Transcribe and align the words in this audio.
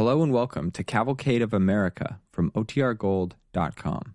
Hello 0.00 0.22
and 0.22 0.32
welcome 0.32 0.70
to 0.70 0.82
Cavalcade 0.82 1.42
of 1.42 1.52
America 1.52 2.20
from 2.32 2.50
OTRGold.com. 2.52 4.14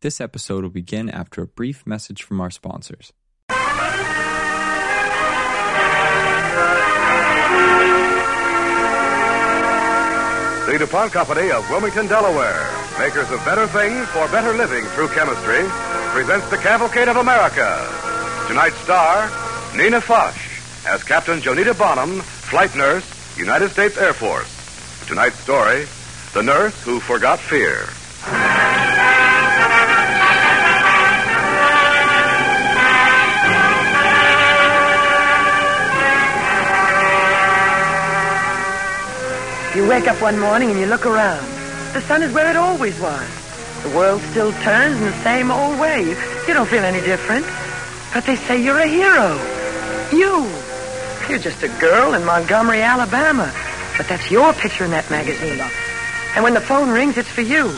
This 0.00 0.20
episode 0.20 0.64
will 0.64 0.70
begin 0.70 1.08
after 1.08 1.42
a 1.42 1.46
brief 1.46 1.86
message 1.86 2.24
from 2.24 2.40
our 2.40 2.50
sponsors. 2.50 3.12
The 3.46 3.54
DuPont 10.76 11.12
Company 11.12 11.52
of 11.52 11.70
Wilmington, 11.70 12.08
Delaware, 12.08 12.68
makers 12.98 13.30
of 13.30 13.38
better 13.44 13.68
things 13.68 14.08
for 14.08 14.26
better 14.32 14.54
living 14.58 14.84
through 14.86 15.06
chemistry, 15.10 15.68
presents 16.10 16.50
the 16.50 16.56
Cavalcade 16.56 17.06
of 17.06 17.18
America. 17.18 17.88
Tonight's 18.48 18.78
star, 18.78 19.30
Nina 19.76 20.00
Foch, 20.00 20.34
as 20.84 21.04
Captain 21.04 21.38
Jonita 21.38 21.78
Bonham, 21.78 22.22
flight 22.22 22.74
nurse, 22.74 23.08
United 23.38 23.68
States 23.68 23.96
Air 23.98 24.12
Force. 24.12 24.55
Tonight's 25.06 25.38
story, 25.38 25.86
The 26.34 26.42
Nurse 26.42 26.82
Who 26.82 26.98
Forgot 26.98 27.38
Fear. 27.38 27.86
You 39.76 39.88
wake 39.88 40.08
up 40.08 40.20
one 40.20 40.40
morning 40.40 40.70
and 40.70 40.80
you 40.80 40.86
look 40.86 41.06
around. 41.06 41.46
The 41.92 42.00
sun 42.00 42.24
is 42.24 42.32
where 42.32 42.50
it 42.50 42.56
always 42.56 42.98
was. 42.98 43.28
The 43.84 43.90
world 43.90 44.20
still 44.22 44.50
turns 44.62 44.96
in 44.96 45.04
the 45.04 45.22
same 45.22 45.52
old 45.52 45.78
way. 45.78 46.02
You, 46.02 46.16
don't 46.52 46.66
feel 46.66 46.82
any 46.82 47.00
different. 47.06 47.46
But 48.12 48.24
they 48.24 48.34
say 48.34 48.60
you're 48.60 48.80
a 48.80 48.88
hero. 48.88 49.38
You. 50.10 50.50
You're 51.28 51.38
just 51.38 51.62
a 51.62 51.68
girl 51.78 52.14
in 52.14 52.24
Montgomery, 52.24 52.82
Alabama. 52.82 53.52
But 53.96 54.08
that's 54.08 54.30
your 54.30 54.52
picture 54.52 54.84
in 54.84 54.90
that 54.92 55.08
magazine. 55.10 55.60
And 56.36 56.44
when 56.44 56.52
the 56.54 56.60
phone 56.60 56.90
rings, 56.90 57.16
it's 57.16 57.28
for 57.32 57.40
you. 57.40 57.72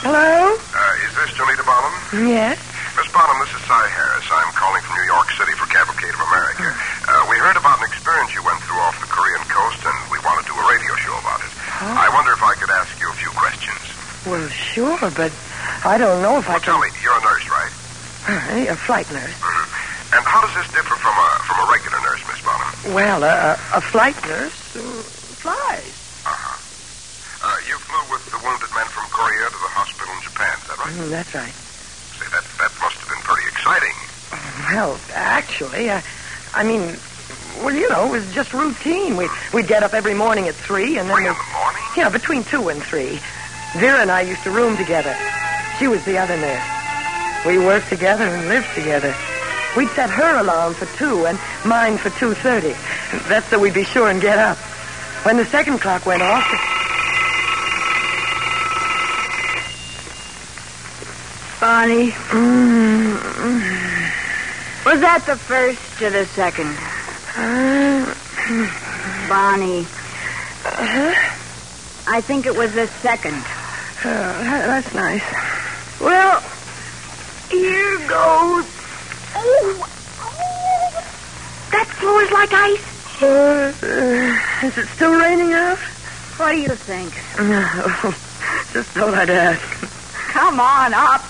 Hello? 0.00 0.56
Uh, 0.56 1.04
is 1.04 1.12
this 1.18 1.30
Jonita 1.36 1.60
Bonham? 1.66 1.92
Yes? 2.30 2.56
Miss 2.96 3.08
Bonham, 3.12 3.36
this 3.44 3.52
is 3.52 3.60
Cy 3.68 3.84
Harris. 3.92 4.24
I'm 4.32 4.48
calling 4.56 4.80
from 4.86 4.96
New 4.96 5.08
York 5.12 5.28
City 5.36 5.52
for 5.60 5.68
Cavalcade 5.68 6.14
of 6.16 6.22
America. 6.32 6.72
Uh, 7.04 7.26
we 7.28 7.36
heard 7.36 7.58
about 7.60 7.76
an 7.82 7.86
experience 7.90 8.32
you 8.32 8.40
went 8.40 8.56
through 8.64 8.80
off 8.80 8.96
the 9.02 9.10
Korean 9.12 9.44
coast, 9.52 9.82
and 9.84 9.96
we 10.08 10.16
want 10.24 10.40
to 10.40 10.46
do 10.48 10.54
a 10.56 10.64
radio 10.64 10.94
show 11.04 11.12
about 11.20 11.44
it. 11.44 11.52
I 11.84 12.08
wonder 12.16 12.32
if 12.32 12.40
I 12.40 12.54
could 12.56 12.72
ask 12.72 12.88
you 12.96 13.10
a 13.12 13.16
few 13.20 13.28
questions. 13.36 13.76
Well, 14.24 14.48
sure, 14.48 14.96
but 15.12 15.34
I 15.84 16.00
don't 16.00 16.22
know 16.24 16.40
if 16.40 16.48
I 16.48 16.56
Well, 16.56 16.64
can. 16.64 16.72
tell 16.72 16.80
me, 16.80 16.88
you're 17.04 17.12
a 17.12 17.20
nurse, 17.20 17.46
right? 17.52 17.72
Uh, 18.26 18.72
a 18.72 18.76
flight 18.88 19.06
nurse. 19.12 19.36
hmm 19.38 20.16
And 20.16 20.22
how 20.24 20.40
does 20.40 20.54
this 20.56 20.66
differ 20.72 20.96
from 20.96 21.12
a 21.18 21.28
from 21.44 21.60
a 21.62 21.66
regular 21.70 22.00
nurse, 22.00 22.22
Miss 22.30 22.40
Bonham? 22.46 22.72
Well, 22.94 23.24
a, 23.24 23.52
a 23.74 23.80
flight 23.80 24.16
nurse 24.26 24.76
uh, 24.76 24.80
flies. 25.42 25.92
Uh-huh. 26.24 26.54
Uh, 27.42 27.58
you 27.68 27.74
flew 27.82 28.02
with 28.14 28.24
the 28.30 28.38
wounded 28.46 28.70
men 28.74 28.86
from 28.86 29.04
Korea 29.10 29.46
to 29.46 29.58
the 29.58 29.72
hospital 29.74 30.14
in 30.14 30.22
Japan, 30.22 30.54
is 30.58 30.66
that 30.70 30.78
right? 30.78 30.94
Mm, 30.94 31.10
that's 31.10 31.34
right. 31.34 31.54
Say, 32.18 32.26
that 32.30 32.44
that 32.62 32.72
must 32.80 32.96
have 33.02 33.08
been 33.10 33.22
pretty 33.26 33.46
exciting. 33.48 33.94
Well, 34.72 34.98
actually, 35.14 35.90
I, 35.90 36.02
I 36.54 36.64
mean, 36.64 36.96
well, 37.62 37.74
you 37.74 37.88
know, 37.90 38.06
it 38.06 38.10
was 38.10 38.26
just 38.34 38.52
routine. 38.54 39.16
We 39.16 39.28
we'd 39.52 39.66
get 39.68 39.82
up 39.82 39.94
every 39.94 40.14
morning 40.14 40.48
at 40.48 40.54
three, 40.54 40.98
and 40.98 41.08
then 41.08 41.16
Three 41.16 41.26
in 41.26 41.34
the 41.34 41.52
morning? 41.58 41.82
yeah, 41.96 42.08
between 42.08 42.44
two 42.44 42.68
and 42.68 42.82
three. 42.82 43.18
Vera 43.78 44.00
and 44.00 44.10
I 44.10 44.22
used 44.22 44.42
to 44.44 44.50
room 44.50 44.76
together. 44.76 45.14
She 45.78 45.86
was 45.88 46.04
the 46.04 46.18
other 46.18 46.36
nurse. 46.36 46.64
We 47.44 47.58
worked 47.58 47.88
together 47.90 48.24
and 48.24 48.48
lived 48.48 48.68
together. 48.74 49.14
We'd 49.76 49.88
set 49.90 50.08
her 50.10 50.40
alarm 50.40 50.74
for 50.74 50.86
two 50.96 51.26
and 51.26 51.38
mine 51.64 51.98
for 51.98 52.10
two 52.18 52.32
thirty. 52.34 52.74
That's 53.28 53.46
so 53.48 53.58
we'd 53.58 53.74
be 53.74 53.84
sure 53.84 54.08
and 54.08 54.20
get 54.20 54.38
up. 54.38 54.56
When 55.24 55.36
the 55.36 55.44
second 55.44 55.80
clock 55.80 56.06
went 56.06 56.22
off. 56.22 56.44
Bonnie, 61.60 62.10
Mm, 62.30 63.14
was 64.84 65.00
that 65.00 65.24
the 65.26 65.36
first 65.36 65.80
or 66.02 66.10
the 66.10 66.26
second? 66.26 66.68
Bonnie. 69.28 69.86
Huh? 70.62 71.14
I 72.08 72.20
think 72.20 72.44
it 72.46 72.54
was 72.54 72.72
the 72.74 72.86
second. 73.02 73.34
oh, 74.04 74.42
that- 74.44 74.66
that's 74.66 74.94
nice. 74.94 75.22
Well, 76.00 76.42
here 77.50 77.98
goes. 78.06 78.64
Oh, 79.38 79.88
that 81.72 81.86
floor's 81.98 82.30
like 82.30 82.52
ice. 82.52 83.22
Uh, 83.22 83.72
uh, 83.82 84.66
is 84.66 84.78
it 84.78 84.86
still 84.88 85.18
raining 85.18 85.52
out? 85.52 85.78
What 86.38 86.52
do 86.52 86.58
you 86.58 86.68
think? 86.68 87.12
No. 87.38 87.62
Just 88.72 88.90
thought 88.90 89.14
I'd 89.14 89.30
ask. 89.30 89.62
Come 90.32 90.60
on 90.60 90.92
up. 90.92 91.22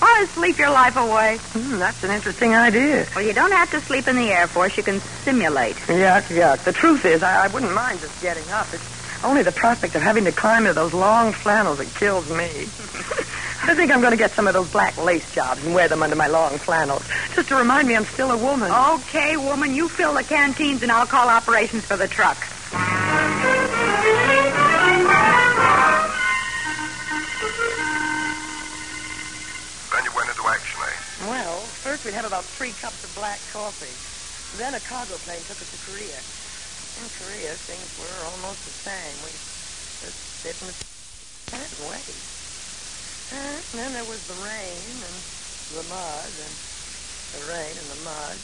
Want 0.00 0.28
to 0.28 0.34
sleep 0.34 0.58
your 0.58 0.70
life 0.70 0.96
away? 0.96 1.38
Hmm, 1.52 1.78
that's 1.78 2.04
an 2.04 2.10
interesting 2.12 2.54
idea. 2.54 3.06
Well, 3.14 3.24
you 3.24 3.32
don't 3.32 3.50
have 3.50 3.70
to 3.72 3.80
sleep 3.80 4.06
in 4.06 4.16
the 4.16 4.30
Air 4.30 4.46
Force. 4.46 4.76
You 4.76 4.84
can 4.84 5.00
simulate. 5.24 5.74
Yuck, 5.86 6.22
yuck. 6.28 6.62
The 6.64 6.72
truth 6.72 7.04
is, 7.04 7.22
I, 7.22 7.46
I 7.46 7.48
wouldn't 7.48 7.74
mind 7.74 8.00
just 8.00 8.22
getting 8.22 8.48
up. 8.50 8.66
It's 8.72 9.24
only 9.24 9.42
the 9.42 9.52
prospect 9.52 9.96
of 9.96 10.02
having 10.02 10.24
to 10.24 10.32
climb 10.32 10.62
into 10.62 10.74
those 10.74 10.94
long 10.94 11.32
flannels 11.32 11.78
that 11.78 11.92
kills 11.94 12.28
me. 12.30 12.48
I 13.66 13.74
think 13.74 13.90
I'm 13.90 14.00
going 14.00 14.12
to 14.12 14.16
get 14.16 14.30
some 14.30 14.46
of 14.46 14.54
those 14.54 14.70
black 14.70 14.96
lace 15.02 15.26
jobs 15.34 15.64
and 15.66 15.74
wear 15.74 15.88
them 15.88 16.00
under 16.00 16.14
my 16.14 16.28
long 16.28 16.56
flannels, 16.56 17.02
just 17.34 17.48
to 17.48 17.56
remind 17.56 17.88
me 17.88 17.96
I'm 17.96 18.04
still 18.04 18.30
a 18.30 18.38
woman. 18.38 18.70
Okay, 18.70 19.36
woman, 19.36 19.74
you 19.74 19.88
fill 19.88 20.14
the 20.14 20.22
canteens 20.22 20.84
and 20.84 20.92
I'll 20.92 21.04
call 21.04 21.28
operations 21.28 21.84
for 21.84 21.96
the 21.96 22.06
truck. 22.06 22.38
Then 29.90 30.04
you 30.06 30.14
went 30.14 30.30
into 30.30 30.46
action, 30.46 30.78
eh? 30.86 31.26
Well, 31.26 31.58
first 31.82 32.04
we'd 32.04 32.14
have 32.14 32.24
about 32.24 32.44
three 32.44 32.70
cups 32.78 33.02
of 33.02 33.10
black 33.18 33.40
coffee. 33.50 33.90
Then 34.62 34.78
a 34.78 34.80
cargo 34.86 35.18
plane 35.26 35.42
took 35.42 35.58
us 35.58 35.74
to 35.74 35.78
Korea. 35.90 36.22
In 37.02 37.10
Korea, 37.18 37.50
things 37.66 37.98
were 37.98 38.30
almost 38.30 38.62
the 38.62 38.70
same. 38.70 39.14
We 39.26 39.34
just 39.34 40.14
sit 40.38 40.54
in 40.62 40.70
the 40.70 40.76
tent 41.50 41.90
wait. 41.90 42.35
And 43.32 43.62
then 43.74 43.92
there 43.92 44.04
was 44.04 44.22
the 44.30 44.38
rain 44.46 44.86
and 45.02 45.18
the 45.74 45.82
mud 45.90 46.30
and 46.30 46.54
the 47.34 47.42
rain 47.50 47.74
and 47.74 47.88
the 47.90 48.00
mud. 48.06 48.38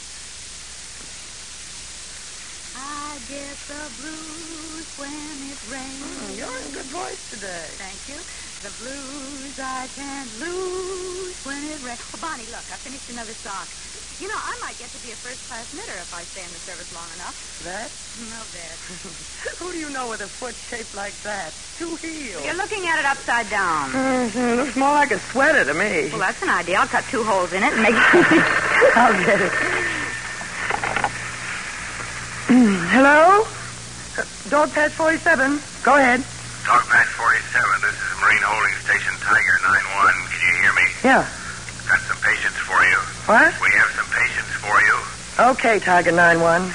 I 2.74 3.20
get 3.28 3.54
the 3.70 3.84
blues 4.00 4.86
when 4.98 5.12
it 5.46 5.60
rains. 5.70 6.02
Hmm, 6.02 6.34
you're 6.34 6.58
in 6.66 6.70
good 6.74 6.90
voice 6.90 7.20
today. 7.30 7.68
Thank 7.78 8.00
you. 8.10 8.18
The 8.66 8.74
blues 8.82 9.54
I 9.60 9.86
can't 9.94 10.32
lose 10.40 11.36
when 11.44 11.62
it 11.62 11.78
rains. 11.84 12.00
Oh, 12.14 12.18
Bonnie, 12.18 12.50
look, 12.50 12.66
I 12.66 12.80
finished 12.82 13.06
another 13.10 13.34
sock. 13.34 13.68
You 14.18 14.26
know, 14.28 14.38
I 14.38 14.58
might 14.66 14.78
get 14.78 14.90
to 14.92 15.00
be 15.06 15.12
a 15.12 15.16
first-class 15.16 15.70
knitter 15.74 15.94
if 15.94 16.10
I 16.14 16.24
stay 16.24 16.42
in 16.42 16.50
the 16.50 16.62
service 16.66 16.90
long 16.94 17.10
enough. 17.14 17.38
That? 17.62 17.90
No, 18.18 18.42
Dad. 18.50 18.78
Who 19.62 19.72
do 19.72 19.78
you 19.78 19.90
know 19.90 20.08
with 20.08 20.22
a 20.22 20.28
foot 20.28 20.56
shaped 20.56 20.94
like 20.94 21.14
that? 21.22 21.54
Two 21.78 21.96
heels. 21.96 22.44
You're 22.44 22.54
looking 22.54 22.86
at 22.86 22.98
it 23.00 23.04
upside 23.06 23.48
down. 23.50 23.94
Uh, 23.94 24.30
it 24.34 24.56
looks 24.56 24.76
more 24.76 24.92
like 24.92 25.10
a 25.10 25.18
sweater 25.32 25.64
to 25.64 25.74
me. 25.74 26.08
Well, 26.10 26.18
that's 26.20 26.40
an 26.42 26.50
idea. 26.50 26.78
I'll 26.78 26.86
cut 26.86 27.04
two 27.10 27.24
holes 27.24 27.52
in 27.52 27.62
it 27.62 27.72
and 27.72 27.82
make 27.82 27.94
I'll 28.96 29.16
get 29.24 29.40
it. 29.40 29.52
Mm, 32.52 32.76
Hello? 32.92 33.44
Uh, 34.18 34.24
Dog 34.50 34.70
Patch 34.72 34.92
47. 34.92 35.60
Go 35.82 35.96
ahead. 35.96 36.20
Dog 36.68 36.82
Patch 36.86 37.08
47, 37.16 37.80
this 37.80 37.96
is 37.96 38.12
Marine 38.20 38.42
Holding 38.44 38.76
Station 38.84 39.14
Tiger 39.18 39.56
91. 39.64 40.14
Can 40.28 40.40
you 40.46 40.56
hear 40.62 40.72
me? 40.76 40.86
Yeah. 41.02 41.24
Got 41.88 42.00
some 42.06 42.20
patients 42.22 42.60
for 42.68 42.78
you. 42.84 42.98
What? 43.26 43.50
We 43.58 43.70
have 43.80 43.90
some 43.96 44.06
patients 44.12 44.52
for 44.60 44.76
you. 44.84 44.96
Okay, 45.56 45.80
Tiger 45.80 46.12
91. 46.12 46.70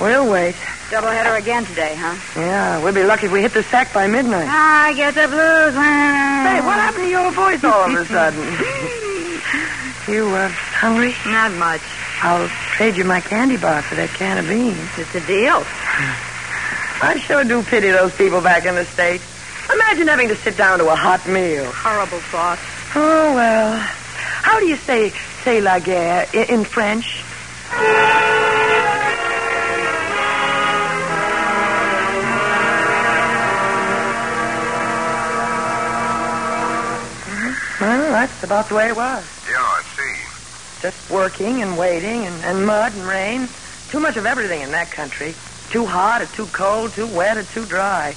We'll 0.00 0.30
wait. 0.30 0.54
Doubleheader 0.90 1.38
again 1.38 1.64
today, 1.64 1.94
huh? 1.96 2.14
Yeah, 2.38 2.82
we'll 2.82 2.94
be 2.94 3.02
lucky 3.02 3.26
if 3.26 3.32
we 3.32 3.40
hit 3.40 3.52
the 3.52 3.62
sack 3.64 3.92
by 3.92 4.06
midnight. 4.06 4.46
I 4.48 4.92
get 4.94 5.14
the 5.14 5.26
blues. 5.28 5.74
Hey, 5.74 6.60
what 6.60 6.78
happened 6.78 7.04
to 7.04 7.10
your 7.10 7.30
voice 7.32 7.64
all 7.64 7.88
of 7.88 7.94
a 7.94 8.04
sudden? 8.04 8.40
you, 10.14 10.28
uh, 10.28 10.48
hungry? 10.48 11.14
Not 11.26 11.52
much. 11.52 11.80
I'll 12.22 12.48
trade 12.76 12.96
you 12.96 13.04
my 13.04 13.20
candy 13.20 13.56
bar 13.56 13.82
for 13.82 13.94
that 13.96 14.10
can 14.10 14.38
of 14.38 14.46
beans. 14.48 14.78
It's 14.98 15.14
a 15.14 15.26
deal. 15.26 15.62
I 17.02 17.18
sure 17.18 17.44
do 17.44 17.62
pity 17.62 17.90
those 17.90 18.14
people 18.16 18.40
back 18.40 18.66
in 18.66 18.74
the 18.74 18.84
States. 18.84 19.24
Imagine 19.72 20.08
having 20.08 20.28
to 20.28 20.36
sit 20.36 20.56
down 20.56 20.78
to 20.78 20.88
a 20.88 20.94
hot 20.94 21.26
meal. 21.26 21.64
Horrible 21.72 22.20
thought. 22.28 22.58
Oh, 22.94 23.34
well. 23.34 23.76
How 23.76 24.60
do 24.60 24.66
you 24.66 24.76
say, 24.76 25.10
say 25.42 25.60
la 25.60 25.78
guerre 25.78 26.26
in 26.34 26.64
French? 26.64 27.24
Well, 37.84 38.12
that's 38.12 38.42
about 38.42 38.68
the 38.68 38.74
way 38.76 38.88
it 38.88 38.96
was. 38.96 39.24
Yeah, 39.48 39.56
I 39.58 39.82
see. 39.96 40.80
Just 40.82 41.10
working 41.10 41.62
and 41.62 41.76
waiting 41.76 42.24
and, 42.26 42.44
and 42.44 42.66
mud 42.66 42.92
and 42.94 43.02
rain. 43.04 43.48
Too 43.90 44.00
much 44.00 44.16
of 44.16 44.24
everything 44.26 44.62
in 44.62 44.70
that 44.72 44.90
country. 44.90 45.34
too 45.70 45.84
hot 45.86 46.22
or 46.22 46.26
too 46.26 46.46
cold, 46.46 46.92
too 46.92 47.06
wet 47.08 47.36
or 47.36 47.42
too 47.42 47.64
dry. 47.66 48.14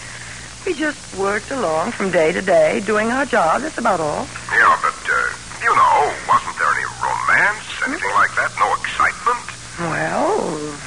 We 0.65 0.73
just 0.73 0.99
worked 1.17 1.51
along 1.51 1.91
from 1.91 2.11
day 2.11 2.31
to 2.31 2.41
day, 2.41 2.81
doing 2.85 3.11
our 3.11 3.25
job. 3.25 3.61
That's 3.61 3.77
about 3.77 3.99
all. 3.99 4.27
Yeah, 4.51 4.77
but, 4.81 4.95
uh, 5.09 5.15
you 5.63 5.71
know, 5.75 6.13
wasn't 6.27 6.55
there 6.59 6.71
any 6.71 6.87
romance, 7.03 7.65
anything 7.87 8.11
like 8.15 8.31
that? 8.35 8.51
No 8.59 8.71
excitement? 8.75 9.43
Well, 9.79 10.77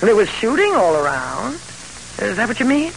there 0.00 0.16
was 0.16 0.28
shooting 0.28 0.74
all 0.74 0.96
around. 0.96 1.54
Is 2.20 2.36
that 2.36 2.48
what 2.48 2.58
you 2.60 2.66
mean? 2.66 2.92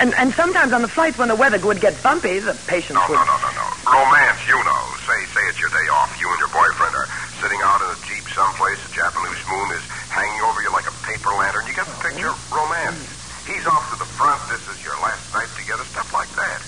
And, 0.00 0.14
and 0.14 0.32
sometimes 0.34 0.72
on 0.72 0.82
the 0.82 0.88
flights 0.88 1.16
when 1.18 1.28
the 1.28 1.36
weather 1.36 1.58
would 1.64 1.80
get 1.80 2.00
bumpy, 2.02 2.38
the 2.40 2.54
patients 2.66 2.94
No, 2.96 3.06
would... 3.08 3.14
no, 3.16 3.24
no, 3.24 3.36
no, 3.38 3.50
no. 3.54 3.66
Romance, 3.86 4.35
you 4.46 4.58
know. 4.62 4.82
Say, 5.06 5.18
say 5.34 5.42
it's 5.50 5.58
your 5.58 5.70
day 5.70 5.86
off. 5.90 6.14
You 6.18 6.30
and 6.30 6.38
your 6.38 6.50
boyfriend 6.54 6.94
are 6.94 7.10
sitting 7.42 7.58
out 7.66 7.82
in 7.82 7.90
a 7.90 7.98
jeep 8.06 8.22
someplace. 8.30 8.78
The 8.86 8.94
Japanese 8.94 9.42
moon 9.50 9.68
is 9.74 9.84
hanging 10.10 10.40
over 10.46 10.62
you 10.62 10.70
like 10.70 10.86
a 10.86 10.96
paper 11.02 11.34
lantern. 11.34 11.66
You 11.66 11.74
get 11.74 11.86
the 11.86 11.98
picture? 11.98 12.32
Romance. 12.54 13.02
He's 13.44 13.66
off 13.66 13.90
to 13.90 13.98
the 13.98 14.08
front. 14.18 14.38
This 14.50 14.62
is 14.70 14.78
your 14.82 14.94
last 15.02 15.22
night 15.34 15.50
together. 15.58 15.82
Stuff 15.90 16.14
like 16.14 16.30
that. 16.38 16.62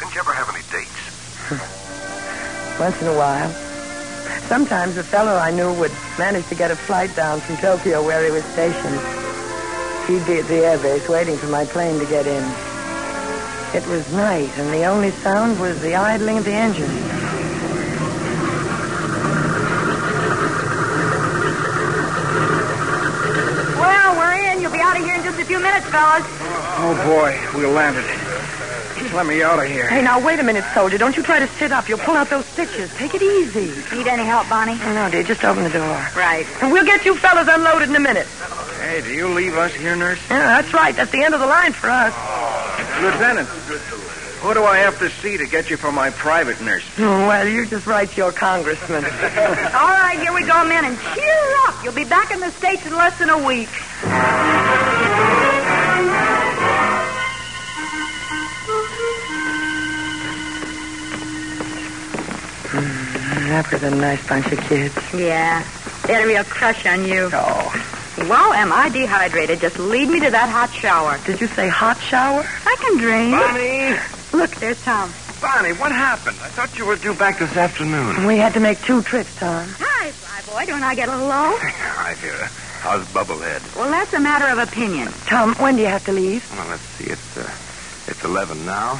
Didn't 0.00 0.16
you 0.16 0.20
ever 0.24 0.32
have 0.32 0.48
any 0.48 0.64
dates? 0.72 1.00
Once 2.80 2.96
in 3.00 3.08
a 3.08 3.16
while. 3.16 3.50
Sometimes 4.48 4.96
a 4.96 5.04
fellow 5.04 5.36
I 5.36 5.50
knew 5.50 5.72
would 5.76 5.92
manage 6.18 6.46
to 6.48 6.54
get 6.54 6.70
a 6.70 6.76
flight 6.76 7.14
down 7.16 7.40
from 7.40 7.56
Tokyo 7.58 8.04
where 8.04 8.24
he 8.24 8.30
was 8.30 8.44
stationed. 8.56 9.00
He'd 10.08 10.24
be 10.24 10.40
at 10.40 10.48
the 10.48 10.64
airbase 10.64 11.08
waiting 11.08 11.36
for 11.36 11.48
my 11.48 11.64
plane 11.64 11.98
to 11.98 12.06
get 12.06 12.26
in. 12.26 12.67
It 13.74 13.86
was 13.86 14.10
night, 14.12 14.50
and 14.56 14.72
the 14.72 14.84
only 14.84 15.10
sound 15.10 15.60
was 15.60 15.78
the 15.82 15.94
idling 15.94 16.38
of 16.38 16.44
the 16.44 16.52
engine. 16.52 16.88
Well, 23.78 24.16
we're 24.16 24.52
in. 24.52 24.62
You'll 24.62 24.72
be 24.72 24.80
out 24.80 24.96
of 24.96 25.04
here 25.04 25.14
in 25.14 25.22
just 25.22 25.38
a 25.38 25.44
few 25.44 25.60
minutes, 25.60 25.86
fellas. 25.86 26.24
Oh, 26.24 26.80
oh 26.80 26.94
boy, 27.06 27.58
we 27.58 27.66
landed. 27.66 28.04
Just 28.98 29.12
let 29.12 29.26
me 29.26 29.42
out 29.42 29.62
of 29.62 29.70
here. 29.70 29.86
Hey, 29.86 30.02
now, 30.02 30.18
wait 30.18 30.40
a 30.40 30.42
minute, 30.42 30.64
soldier. 30.72 30.96
Don't 30.96 31.16
you 31.16 31.22
try 31.22 31.38
to 31.38 31.46
sit 31.46 31.70
up. 31.70 31.88
You'll 31.88 31.98
pull 31.98 32.16
out 32.16 32.30
those 32.30 32.46
stitches. 32.46 32.92
Take 32.96 33.14
it 33.14 33.22
easy. 33.22 33.70
Need 33.94 34.08
any 34.08 34.24
help, 34.24 34.48
Bonnie? 34.48 34.78
Oh, 34.80 34.94
no, 34.94 35.10
dear. 35.10 35.22
Just 35.22 35.44
open 35.44 35.62
the 35.62 35.70
door. 35.70 36.08
Right. 36.16 36.46
And 36.62 36.72
we'll 36.72 36.86
get 36.86 37.04
you 37.04 37.14
fellas 37.16 37.48
unloaded 37.48 37.90
in 37.90 37.96
a 37.96 38.00
minute. 38.00 38.26
Hey, 38.80 39.02
do 39.02 39.12
you 39.12 39.28
leave 39.28 39.54
us 39.56 39.74
here, 39.74 39.94
nurse? 39.94 40.18
Yeah, 40.30 40.60
that's 40.60 40.72
right. 40.72 40.96
That's 40.96 41.12
the 41.12 41.22
end 41.22 41.34
of 41.34 41.40
the 41.40 41.46
line 41.46 41.72
for 41.74 41.90
us. 41.90 42.14
Lieutenant, 43.00 43.48
who 43.48 44.54
do 44.54 44.64
I 44.64 44.78
have 44.78 44.98
to 44.98 45.08
see 45.08 45.36
to 45.36 45.46
get 45.46 45.70
you 45.70 45.76
for 45.76 45.92
my 45.92 46.10
private 46.10 46.60
nurse? 46.60 46.84
Oh, 46.98 47.02
well, 47.28 47.46
you 47.46 47.66
just 47.66 47.86
write 47.86 48.16
your 48.16 48.32
congressman. 48.32 49.04
All 49.04 49.10
right, 49.10 50.18
here 50.20 50.32
we 50.32 50.44
go, 50.44 50.64
men, 50.64 50.84
and 50.84 50.98
cheer 51.14 51.54
up. 51.66 51.82
You'll 51.84 51.94
be 51.94 52.04
back 52.04 52.32
in 52.32 52.40
the 52.40 52.50
States 52.52 52.84
in 52.86 52.94
less 52.94 53.18
than 53.18 53.30
a 53.30 53.46
week. 53.46 53.68
Mm, 62.70 63.48
that 63.48 63.72
was 63.72 63.82
a 63.82 63.90
nice 63.90 64.26
bunch 64.28 64.52
of 64.52 64.58
kids. 64.60 64.94
Yeah. 65.14 65.64
They 66.06 66.14
had 66.14 66.24
a 66.24 66.26
real 66.26 66.44
crush 66.44 66.86
on 66.86 67.04
you. 67.04 67.30
Oh. 67.32 67.97
Well, 68.26 68.52
am 68.52 68.72
I 68.72 68.88
dehydrated? 68.88 69.60
Just 69.60 69.78
lead 69.78 70.08
me 70.08 70.20
to 70.20 70.30
that 70.30 70.48
hot 70.48 70.70
shower. 70.70 71.18
Did 71.24 71.40
you 71.40 71.46
say 71.46 71.68
hot 71.68 71.98
shower? 72.00 72.44
I 72.66 72.76
can 72.80 72.98
drain. 72.98 73.30
Bonnie! 73.30 73.96
Look, 74.32 74.50
there's 74.56 74.82
Tom. 74.82 75.12
Bonnie, 75.40 75.72
what 75.74 75.92
happened? 75.92 76.36
I 76.42 76.48
thought 76.48 76.76
you 76.76 76.84
were 76.84 76.96
due 76.96 77.14
back 77.14 77.38
this 77.38 77.56
afternoon. 77.56 78.26
We 78.26 78.36
had 78.36 78.54
to 78.54 78.60
make 78.60 78.80
two 78.82 79.02
trips, 79.02 79.34
Tom. 79.36 79.68
Hi, 79.78 80.10
fly 80.10 80.52
boy. 80.52 80.66
Don't 80.66 80.82
I 80.82 80.94
get 80.96 81.08
a 81.08 81.12
little 81.12 81.28
low? 81.28 81.54
Hi, 81.58 82.14
Vera. 82.14 82.48
How's 82.80 83.06
Bubblehead? 83.12 83.76
Well, 83.76 83.90
that's 83.90 84.12
a 84.14 84.20
matter 84.20 84.46
of 84.46 84.58
opinion. 84.58 85.08
Tom, 85.26 85.54
when 85.54 85.76
do 85.76 85.82
you 85.82 85.88
have 85.88 86.04
to 86.06 86.12
leave? 86.12 86.48
Well, 86.56 86.68
let's 86.68 86.82
see. 86.82 87.10
It's, 87.10 87.36
uh, 87.36 87.48
it's 88.10 88.24
11 88.24 88.66
now. 88.66 88.92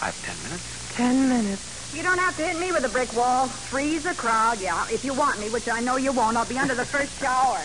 I 0.00 0.06
have 0.06 0.22
10 0.24 0.34
minutes. 0.44 0.75
Ten 0.96 1.28
minutes. 1.28 1.94
You 1.94 2.02
don't 2.02 2.16
have 2.16 2.34
to 2.38 2.42
hit 2.42 2.58
me 2.58 2.72
with 2.72 2.82
a 2.84 2.88
brick 2.88 3.14
wall. 3.14 3.48
Freeze 3.48 4.04
the 4.04 4.14
crowd, 4.14 4.58
yeah. 4.62 4.86
If 4.90 5.04
you 5.04 5.12
want 5.12 5.38
me, 5.38 5.50
which 5.50 5.68
I 5.68 5.78
know 5.80 5.96
you 5.96 6.10
won't, 6.10 6.38
I'll 6.38 6.46
be 6.46 6.56
under 6.56 6.74
the 6.74 6.86
first 6.86 7.20
shower. 7.20 7.60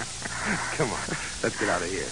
Come 0.75 0.89
on. 0.92 1.00
Let's 1.42 1.57
get 1.57 1.69
out 1.69 1.81
of 1.81 1.89
here. 1.89 2.10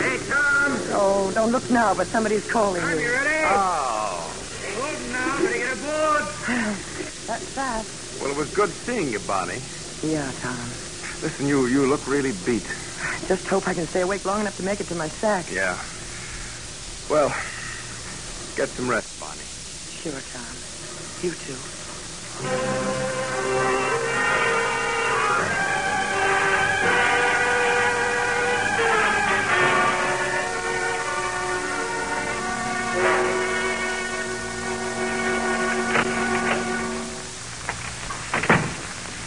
Hey, 0.00 0.18
Tom. 0.32 0.72
Oh, 0.96 1.30
don't 1.34 1.52
look 1.52 1.70
now, 1.70 1.92
but 1.92 2.06
somebody's 2.06 2.50
calling 2.50 2.80
you. 2.80 2.88
you 2.88 3.12
ready? 3.12 3.44
Oh. 3.52 4.34
Good 4.80 5.12
now. 5.12 5.36
Ready 5.44 5.52
to 5.52 5.58
get 5.58 5.72
aboard? 5.74 6.22
That's 7.26 7.44
fast. 7.52 8.22
Well, 8.22 8.30
it 8.30 8.36
was 8.38 8.50
good 8.54 8.70
seeing 8.70 9.12
you, 9.12 9.20
Bonnie. 9.20 9.60
Yeah, 10.02 10.32
Tom. 10.40 10.56
Listen, 11.20 11.46
you 11.46 11.66
you 11.66 11.86
look 11.86 12.06
really 12.06 12.32
beat. 12.46 12.64
Just 13.26 13.46
hope 13.46 13.66
I 13.68 13.74
can 13.74 13.86
stay 13.86 14.02
awake 14.02 14.24
long 14.24 14.40
enough 14.40 14.56
to 14.58 14.62
make 14.62 14.80
it 14.80 14.86
to 14.88 14.94
my 14.94 15.08
sack. 15.08 15.46
Yeah. 15.52 15.76
Well, 17.10 17.28
get 18.56 18.68
some 18.68 18.88
rest, 18.88 19.18
Bonnie. 19.18 19.40
Sure, 20.02 20.12
Tom. 20.32 20.44
You 21.22 21.32
too. 21.32 21.54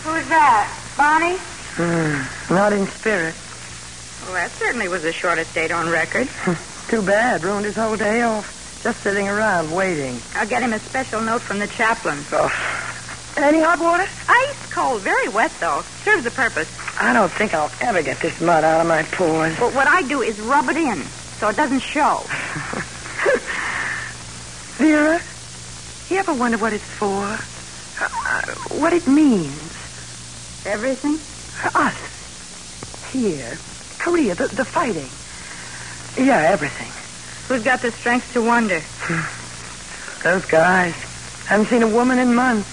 Who's 0.04 0.28
that? 0.30 0.68
Bonnie? 0.98 1.38
Hmm. 1.76 2.54
Not 2.54 2.74
in 2.74 2.88
spirit. 2.88 3.36
Well, 4.32 4.48
that 4.48 4.56
certainly 4.56 4.88
was 4.88 5.04
the 5.04 5.12
shortest 5.12 5.54
date 5.54 5.74
on 5.74 5.90
record. 5.90 6.30
Too 6.88 7.02
bad. 7.02 7.44
Ruined 7.44 7.66
his 7.66 7.76
whole 7.76 7.98
day 7.98 8.22
off. 8.22 8.80
Just 8.82 9.02
sitting 9.02 9.28
around 9.28 9.76
waiting. 9.76 10.18
I'll 10.36 10.48
get 10.48 10.64
him 10.64 10.72
a 10.72 10.80
special 10.80 11.20
note 11.20 11.42
from 11.42 11.60
the 11.60 11.68
chaplain. 11.68 12.18
Oh. 12.32 12.50
Any 13.36 13.60
hot 13.60 13.80
water? 13.80 14.08
Ice 14.30 14.72
cold, 14.72 15.02
very 15.02 15.28
wet 15.28 15.52
though. 15.60 15.82
Serves 16.06 16.24
the 16.24 16.32
purpose. 16.32 16.74
I 16.98 17.12
don't 17.12 17.30
think 17.30 17.54
I'll 17.54 17.70
ever 17.82 18.02
get 18.02 18.22
this 18.22 18.40
mud 18.40 18.64
out 18.64 18.80
of 18.80 18.88
my 18.88 19.04
pores. 19.04 19.60
But 19.60 19.76
what 19.76 19.88
I 19.90 20.02
do 20.04 20.22
is 20.22 20.40
rub 20.40 20.70
it 20.70 20.78
in 20.78 21.02
so 21.04 21.50
it 21.50 21.58
doesn't 21.58 21.82
show. 21.82 22.24
Vera, 24.78 25.20
you 26.10 26.18
ever 26.20 26.34
wonder 26.34 26.58
what 26.58 26.72
it's 26.72 26.86
for? 26.86 27.38
Uh, 28.00 28.46
what 28.80 28.94
it 28.94 29.06
means? 29.10 29.52
Everything? 30.66 31.20
Us. 31.76 33.12
Here. 33.12 33.58
Korea, 34.02 34.34
the, 34.34 34.48
the 34.48 34.66
fighting. 34.66 35.10
Yeah, 36.18 36.42
everything. 36.50 36.90
Who's 37.48 37.64
got 37.64 37.82
the 37.84 37.92
strength 37.92 38.34
to 38.34 38.42
wonder? 38.42 38.82
Those 40.24 40.46
guys. 40.50 40.96
Haven't 41.46 41.68
seen 41.68 41.84
a 41.84 41.88
woman 41.88 42.18
in 42.18 42.34
months. 42.34 42.68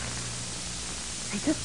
They 1.31 1.39
just 1.45 1.61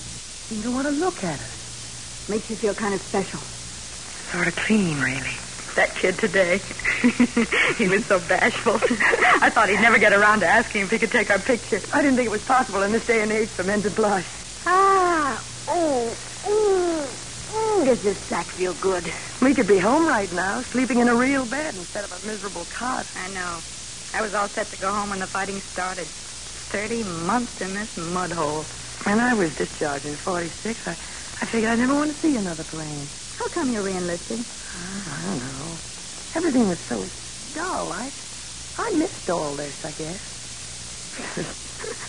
seem 0.49 0.63
to 0.63 0.71
want 0.71 0.87
to 0.87 0.93
look 0.93 1.23
at 1.23 1.39
us. 1.39 2.27
Makes 2.29 2.49
you 2.49 2.57
feel 2.57 2.73
kind 2.73 2.93
of 2.93 2.99
special. 3.01 3.39
Sort 3.39 4.47
of 4.47 4.55
clean, 4.57 4.99
really. 4.99 5.31
That 5.75 5.95
kid 5.95 6.15
today. 6.15 6.57
he 7.77 7.87
was 7.87 8.05
so 8.05 8.19
bashful. 8.27 8.73
I 9.41 9.49
thought 9.49 9.69
he'd 9.69 9.79
never 9.79 9.97
get 9.97 10.11
around 10.11 10.41
to 10.41 10.45
asking 10.45 10.81
if 10.81 10.91
he 10.91 10.99
could 10.99 11.11
take 11.11 11.31
our 11.31 11.39
picture. 11.39 11.79
I 11.93 12.01
didn't 12.01 12.17
think 12.17 12.27
it 12.27 12.31
was 12.31 12.43
possible 12.43 12.83
in 12.83 12.91
this 12.91 13.07
day 13.07 13.21
and 13.21 13.31
age 13.31 13.47
for 13.47 13.63
men 13.63 13.81
to 13.83 13.91
blush. 13.91 14.27
Ah. 14.65 15.41
Oh. 15.69 16.13
Does 17.83 18.01
this 18.01 18.17
sack 18.17 18.45
feel 18.45 18.73
good? 18.75 19.03
We 19.41 19.53
could 19.53 19.67
be 19.67 19.77
home 19.77 20.07
right 20.07 20.31
now, 20.31 20.61
sleeping 20.61 20.99
in 20.99 21.09
a 21.09 21.15
real 21.15 21.45
bed 21.45 21.75
instead 21.75 22.05
of 22.05 22.13
a 22.13 22.25
miserable 22.25 22.63
cot. 22.71 23.05
I 23.13 23.27
know. 23.35 23.59
I 24.13 24.21
was 24.21 24.33
all 24.33 24.47
set 24.47 24.67
to 24.71 24.79
go 24.79 24.89
home 24.89 25.09
when 25.09 25.19
the 25.19 25.27
fighting 25.27 25.59
started. 25.59 26.07
Thirty 26.07 27.03
months 27.27 27.59
in 27.59 27.73
this 27.73 27.97
mud 27.97 28.31
hole. 28.31 28.63
When 29.03 29.19
I 29.19 29.33
was 29.33 29.53
discharged 29.57 30.05
in 30.05 30.15
46, 30.15 30.87
I, 30.87 30.91
I 30.91 31.45
figured 31.51 31.71
I'd 31.71 31.79
never 31.79 31.93
want 31.93 32.09
to 32.09 32.15
see 32.15 32.37
another 32.37 32.63
plane. 32.63 33.05
How 33.37 33.49
come 33.49 33.73
you 33.73 33.81
re-enlisted? 33.81 34.39
I 34.39 35.19
don't 35.27 35.39
know. 35.43 35.75
Everything 36.39 36.69
was 36.69 36.79
so 36.79 37.03
dull. 37.53 37.91
I, 37.91 38.09
I 38.79 38.95
missed 38.95 39.29
all 39.29 39.53
this, 39.55 39.83
I 39.83 39.91
guess. 39.91 40.23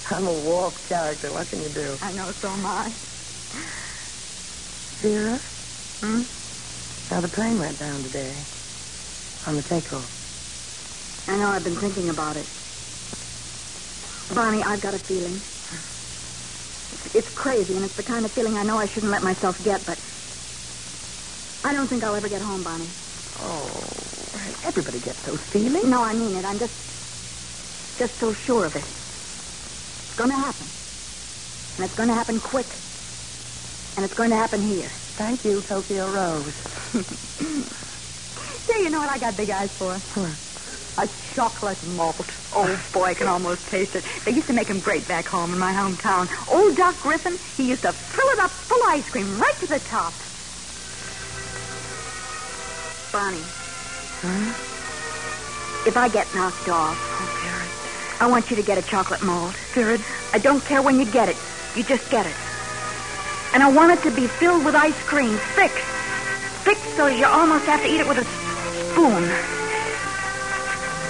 I'm 0.14 0.28
a 0.28 0.32
warped 0.46 0.88
character. 0.88 1.32
What 1.32 1.48
can 1.48 1.60
you 1.60 1.68
do? 1.70 1.98
I 2.00 2.12
know, 2.12 2.30
so 2.30 2.48
am 2.48 2.64
I. 2.64 2.92
Vera? 5.02 5.40
Hmm? 6.04 6.20
Now, 7.08 7.22
the 7.22 7.28
plane 7.28 7.58
went 7.58 7.78
down 7.78 7.96
today. 8.02 8.28
On 9.48 9.56
the 9.56 9.64
takeoff. 9.64 10.04
I 11.28 11.38
know 11.38 11.48
I've 11.48 11.64
been 11.64 11.76
thinking 11.76 12.10
about 12.10 12.36
it. 12.36 12.44
Bonnie, 14.36 14.62
I've 14.62 14.82
got 14.82 14.92
a 14.92 14.98
feeling. 14.98 15.32
It's, 15.32 17.14
it's 17.14 17.30
crazy, 17.34 17.74
and 17.76 17.84
it's 17.84 17.96
the 17.96 18.02
kind 18.02 18.26
of 18.26 18.32
feeling 18.32 18.58
I 18.58 18.64
know 18.64 18.76
I 18.76 18.84
shouldn't 18.84 19.12
let 19.12 19.22
myself 19.22 19.56
get, 19.64 19.80
but 19.86 19.96
I 21.64 21.72
don't 21.72 21.86
think 21.86 22.04
I'll 22.04 22.14
ever 22.14 22.28
get 22.28 22.42
home, 22.42 22.62
Bonnie. 22.62 22.88
Oh, 23.40 23.64
everybody 24.68 25.00
gets 25.00 25.24
those 25.24 25.40
feelings. 25.40 25.86
No, 25.86 26.02
I 26.04 26.12
mean 26.12 26.36
it. 26.36 26.44
I'm 26.44 26.58
just, 26.58 27.98
just 27.98 28.16
so 28.16 28.34
sure 28.34 28.66
of 28.66 28.76
it. 28.76 28.84
It's 28.84 30.16
going 30.16 30.30
to 30.30 30.36
happen, 30.36 30.68
and 31.76 31.84
it's 31.88 31.96
going 31.96 32.10
to 32.10 32.14
happen 32.14 32.40
quick. 32.40 32.68
And 33.96 34.04
it's 34.04 34.14
going 34.14 34.30
to 34.30 34.36
happen 34.36 34.60
here. 34.60 34.90
Thank 35.16 35.44
you, 35.44 35.62
Tokyo 35.62 36.08
Rose. 36.10 36.52
Say, 38.66 38.78
you 38.80 38.90
know 38.90 38.98
what 38.98 39.10
I 39.10 39.18
got 39.18 39.36
big 39.36 39.50
eyes 39.50 39.70
for? 39.78 40.00
A 40.96 41.08
chocolate 41.34 41.82
malt. 41.84 42.16
Oh, 42.52 42.80
boy, 42.92 43.04
I 43.04 43.14
can 43.14 43.26
almost 43.28 43.62
taste 43.66 43.94
it. 43.94 44.04
They 44.24 44.32
used 44.32 44.46
to 44.46 44.52
make 44.52 44.70
'em 44.70 44.80
great 44.80 45.06
back 45.08 45.26
home 45.26 45.52
in 45.52 45.58
my 45.58 45.72
hometown. 45.72 46.28
Old 46.48 46.76
Doc 46.76 47.00
Griffin, 47.02 47.38
he 47.56 47.64
used 47.68 47.82
to 47.82 47.92
fill 47.92 48.28
it 48.28 48.38
up 48.40 48.50
full 48.68 48.80
of 48.82 48.88
ice 48.88 49.04
cream 49.10 49.38
right 49.38 49.58
to 49.60 49.66
the 49.66 49.78
top. 49.80 50.14
Bonnie. 53.12 53.42
Huh? 54.22 54.54
If 55.86 55.96
I 55.96 56.08
get 56.08 56.32
knocked 56.34 56.68
off, 56.68 56.96
Oh, 57.00 58.16
I 58.20 58.26
want 58.26 58.50
you 58.50 58.56
to 58.56 58.62
get 58.62 58.78
a 58.78 58.82
chocolate 58.82 59.22
malt. 59.22 59.54
Spirit. 59.72 60.00
I 60.32 60.38
don't 60.38 60.64
care 60.64 60.80
when 60.82 60.98
you 60.98 61.04
get 61.04 61.28
it. 61.28 61.36
You 61.76 61.82
just 61.84 62.08
get 62.10 62.26
it. 62.26 62.34
And 63.54 63.62
I 63.62 63.70
want 63.70 63.92
it 63.92 64.02
to 64.02 64.14
be 64.14 64.26
filled 64.26 64.64
with 64.64 64.74
ice 64.74 65.00
cream, 65.04 65.36
thick. 65.54 65.70
Thick 66.64 66.78
so 66.96 67.06
you 67.06 67.24
almost 67.24 67.64
have 67.66 67.80
to 67.82 67.88
eat 67.88 68.00
it 68.00 68.08
with 68.08 68.18
a 68.18 68.24
spoon. 68.90 69.22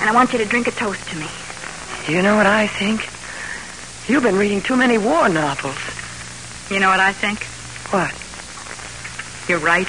And 0.00 0.10
I 0.10 0.12
want 0.12 0.32
you 0.32 0.38
to 0.38 0.44
drink 0.44 0.68
a 0.68 0.70
toast 0.70 1.08
to 1.08 1.16
me. 1.16 1.26
You 2.06 2.20
know 2.20 2.36
what 2.36 2.46
I 2.46 2.66
think? 2.66 3.08
You've 4.06 4.22
been 4.22 4.36
reading 4.36 4.60
too 4.60 4.76
many 4.76 4.98
war 4.98 5.28
novels. 5.30 5.78
You 6.70 6.80
know 6.80 6.90
what 6.90 7.00
I 7.00 7.12
think? 7.14 7.42
What? 7.90 8.12
You're 9.48 9.60
right. 9.60 9.88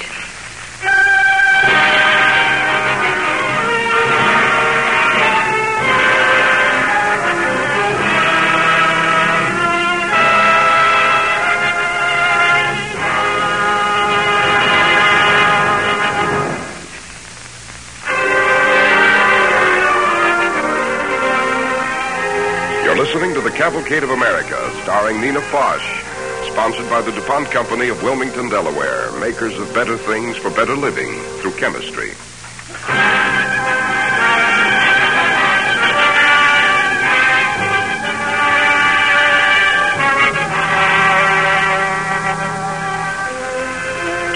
Cavalcade 23.66 24.04
of 24.04 24.10
America, 24.10 24.70
starring 24.84 25.20
Nina 25.20 25.40
Foch. 25.40 25.82
Sponsored 26.52 26.88
by 26.88 27.02
the 27.02 27.10
DuPont 27.10 27.50
Company 27.50 27.88
of 27.88 28.00
Wilmington, 28.00 28.48
Delaware, 28.48 29.10
makers 29.18 29.58
of 29.58 29.74
better 29.74 29.96
things 29.96 30.36
for 30.36 30.50
better 30.50 30.76
living 30.76 31.12
through 31.40 31.50
chemistry. 31.54 32.10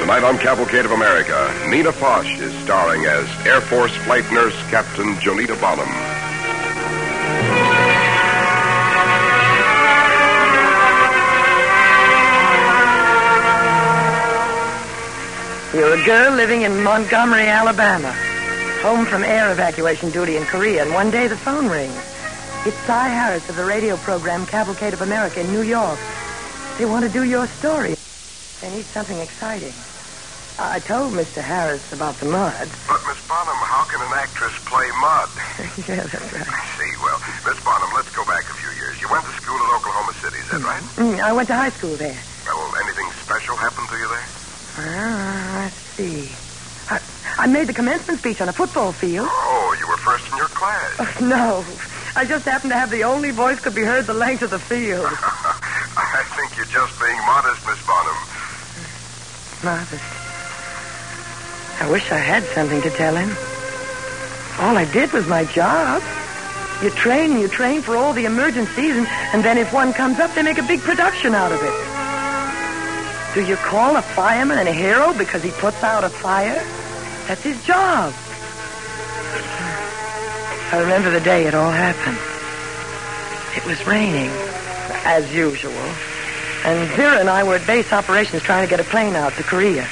Tonight 0.00 0.24
on 0.24 0.38
Cavalcade 0.38 0.86
of 0.86 0.90
America, 0.90 1.68
Nina 1.68 1.92
Foch 1.92 2.26
is 2.26 2.52
starring 2.64 3.04
as 3.04 3.28
Air 3.46 3.60
Force 3.60 3.94
Flight 3.98 4.28
Nurse 4.32 4.56
Captain 4.70 5.14
Jonita 5.22 5.54
Bonham. 5.60 6.09
You're 15.72 15.94
a 15.94 16.04
girl 16.04 16.34
living 16.34 16.62
in 16.62 16.82
Montgomery, 16.82 17.46
Alabama. 17.46 18.10
Home 18.82 19.06
from 19.06 19.22
air 19.22 19.52
evacuation 19.52 20.10
duty 20.10 20.36
in 20.36 20.42
Korea, 20.42 20.82
and 20.82 20.92
one 20.92 21.12
day 21.12 21.28
the 21.28 21.36
phone 21.36 21.68
rings. 21.68 21.94
It's 22.66 22.76
Cy 22.90 23.06
Harris 23.06 23.48
of 23.48 23.54
the 23.54 23.64
radio 23.64 23.96
program 23.98 24.46
Cavalcade 24.46 24.94
of 24.94 25.02
America 25.02 25.38
in 25.38 25.46
New 25.52 25.62
York. 25.62 25.96
They 26.76 26.86
want 26.86 27.06
to 27.06 27.12
do 27.12 27.22
your 27.22 27.46
story. 27.46 27.94
They 28.58 28.74
need 28.74 28.82
something 28.82 29.16
exciting. 29.22 29.70
I 30.58 30.82
told 30.82 31.14
Mr. 31.14 31.38
Harris 31.38 31.92
about 31.92 32.18
the 32.18 32.26
mud. 32.26 32.66
But, 32.90 32.98
Miss 33.06 33.22
Bonham, 33.30 33.62
how 33.62 33.86
can 33.86 34.02
an 34.02 34.10
actress 34.10 34.58
play 34.66 34.90
mud? 34.98 35.30
yeah, 35.86 36.02
that's 36.02 36.34
right. 36.34 36.50
I 36.50 36.66
see. 36.82 36.90
Well, 36.98 37.22
Miss 37.46 37.62
Bonham, 37.62 37.94
let's 37.94 38.10
go 38.10 38.26
back 38.26 38.42
a 38.42 38.54
few 38.58 38.74
years. 38.74 39.00
You 39.00 39.06
went 39.06 39.22
to 39.22 39.32
school 39.38 39.54
in 39.54 39.70
Oklahoma 39.70 40.18
City, 40.18 40.42
is 40.42 40.50
that 40.50 40.66
right? 40.66 40.82
Mm-hmm. 40.98 41.22
I 41.22 41.30
went 41.30 41.46
to 41.46 41.54
high 41.54 41.70
school 41.70 41.94
there. 41.94 42.18
Well, 42.44 42.74
anything 42.82 43.06
special 43.22 43.54
happened 43.54 43.86
to 43.86 43.96
you 43.96 44.08
there? 44.10 44.39
Ah, 44.82 45.60
let's 45.64 45.74
see. 45.74 46.28
I, 46.88 47.00
I 47.44 47.46
made 47.46 47.66
the 47.66 47.72
commencement 47.72 48.18
speech 48.20 48.40
on 48.40 48.48
a 48.48 48.52
football 48.52 48.92
field. 48.92 49.28
Oh, 49.30 49.76
you 49.78 49.86
were 49.88 49.98
first 49.98 50.30
in 50.30 50.36
your 50.38 50.48
class. 50.48 50.96
Oh, 50.98 51.24
no. 51.24 51.64
I 52.16 52.24
just 52.24 52.44
happened 52.44 52.72
to 52.72 52.76
have 52.76 52.90
the 52.90 53.04
only 53.04 53.30
voice 53.30 53.60
could 53.60 53.74
be 53.74 53.82
heard 53.82 54.06
the 54.06 54.14
length 54.14 54.42
of 54.42 54.50
the 54.50 54.58
field. 54.58 55.06
I 55.96 56.24
think 56.36 56.56
you're 56.56 56.66
just 56.66 56.98
being 57.00 57.18
modest, 57.26 57.64
Miss 57.66 57.78
Bonham. 57.86 58.16
Modest. 59.62 60.20
I 61.80 61.90
wish 61.90 62.10
I 62.10 62.18
had 62.18 62.44
something 62.54 62.82
to 62.82 62.90
tell 62.90 63.14
him. 63.14 63.30
All 64.60 64.76
I 64.76 64.90
did 64.92 65.12
was 65.12 65.26
my 65.26 65.44
job. 65.44 66.02
You 66.82 66.90
train 66.90 67.32
and 67.32 67.40
you 67.40 67.48
train 67.48 67.82
for 67.82 67.96
all 67.96 68.12
the 68.12 68.24
emergencies, 68.24 68.96
and, 68.96 69.06
and 69.06 69.44
then 69.44 69.58
if 69.58 69.72
one 69.72 69.92
comes 69.92 70.18
up, 70.18 70.34
they 70.34 70.42
make 70.42 70.58
a 70.58 70.62
big 70.62 70.80
production 70.80 71.34
out 71.34 71.52
of 71.52 71.62
it. 71.62 71.89
Do 73.34 73.46
you 73.46 73.54
call 73.56 73.96
a 73.96 74.02
fireman 74.02 74.66
a 74.66 74.72
hero 74.72 75.14
because 75.16 75.42
he 75.42 75.50
puts 75.52 75.84
out 75.84 76.02
a 76.02 76.08
fire? 76.08 76.60
That's 77.28 77.42
his 77.42 77.62
job. 77.64 78.12
I 80.72 80.80
remember 80.80 81.10
the 81.10 81.20
day 81.20 81.46
it 81.46 81.54
all 81.54 81.70
happened. 81.70 82.18
It 83.56 83.64
was 83.66 83.86
raining, 83.86 84.30
as 85.06 85.32
usual. 85.32 85.70
And 86.64 86.90
Vera 86.90 87.18
and 87.18 87.30
I 87.30 87.44
were 87.44 87.54
at 87.54 87.66
base 87.68 87.92
operations 87.92 88.42
trying 88.42 88.66
to 88.66 88.70
get 88.70 88.80
a 88.80 88.84
plane 88.84 89.14
out 89.14 89.32
to 89.34 89.44
Korea. 89.44 89.86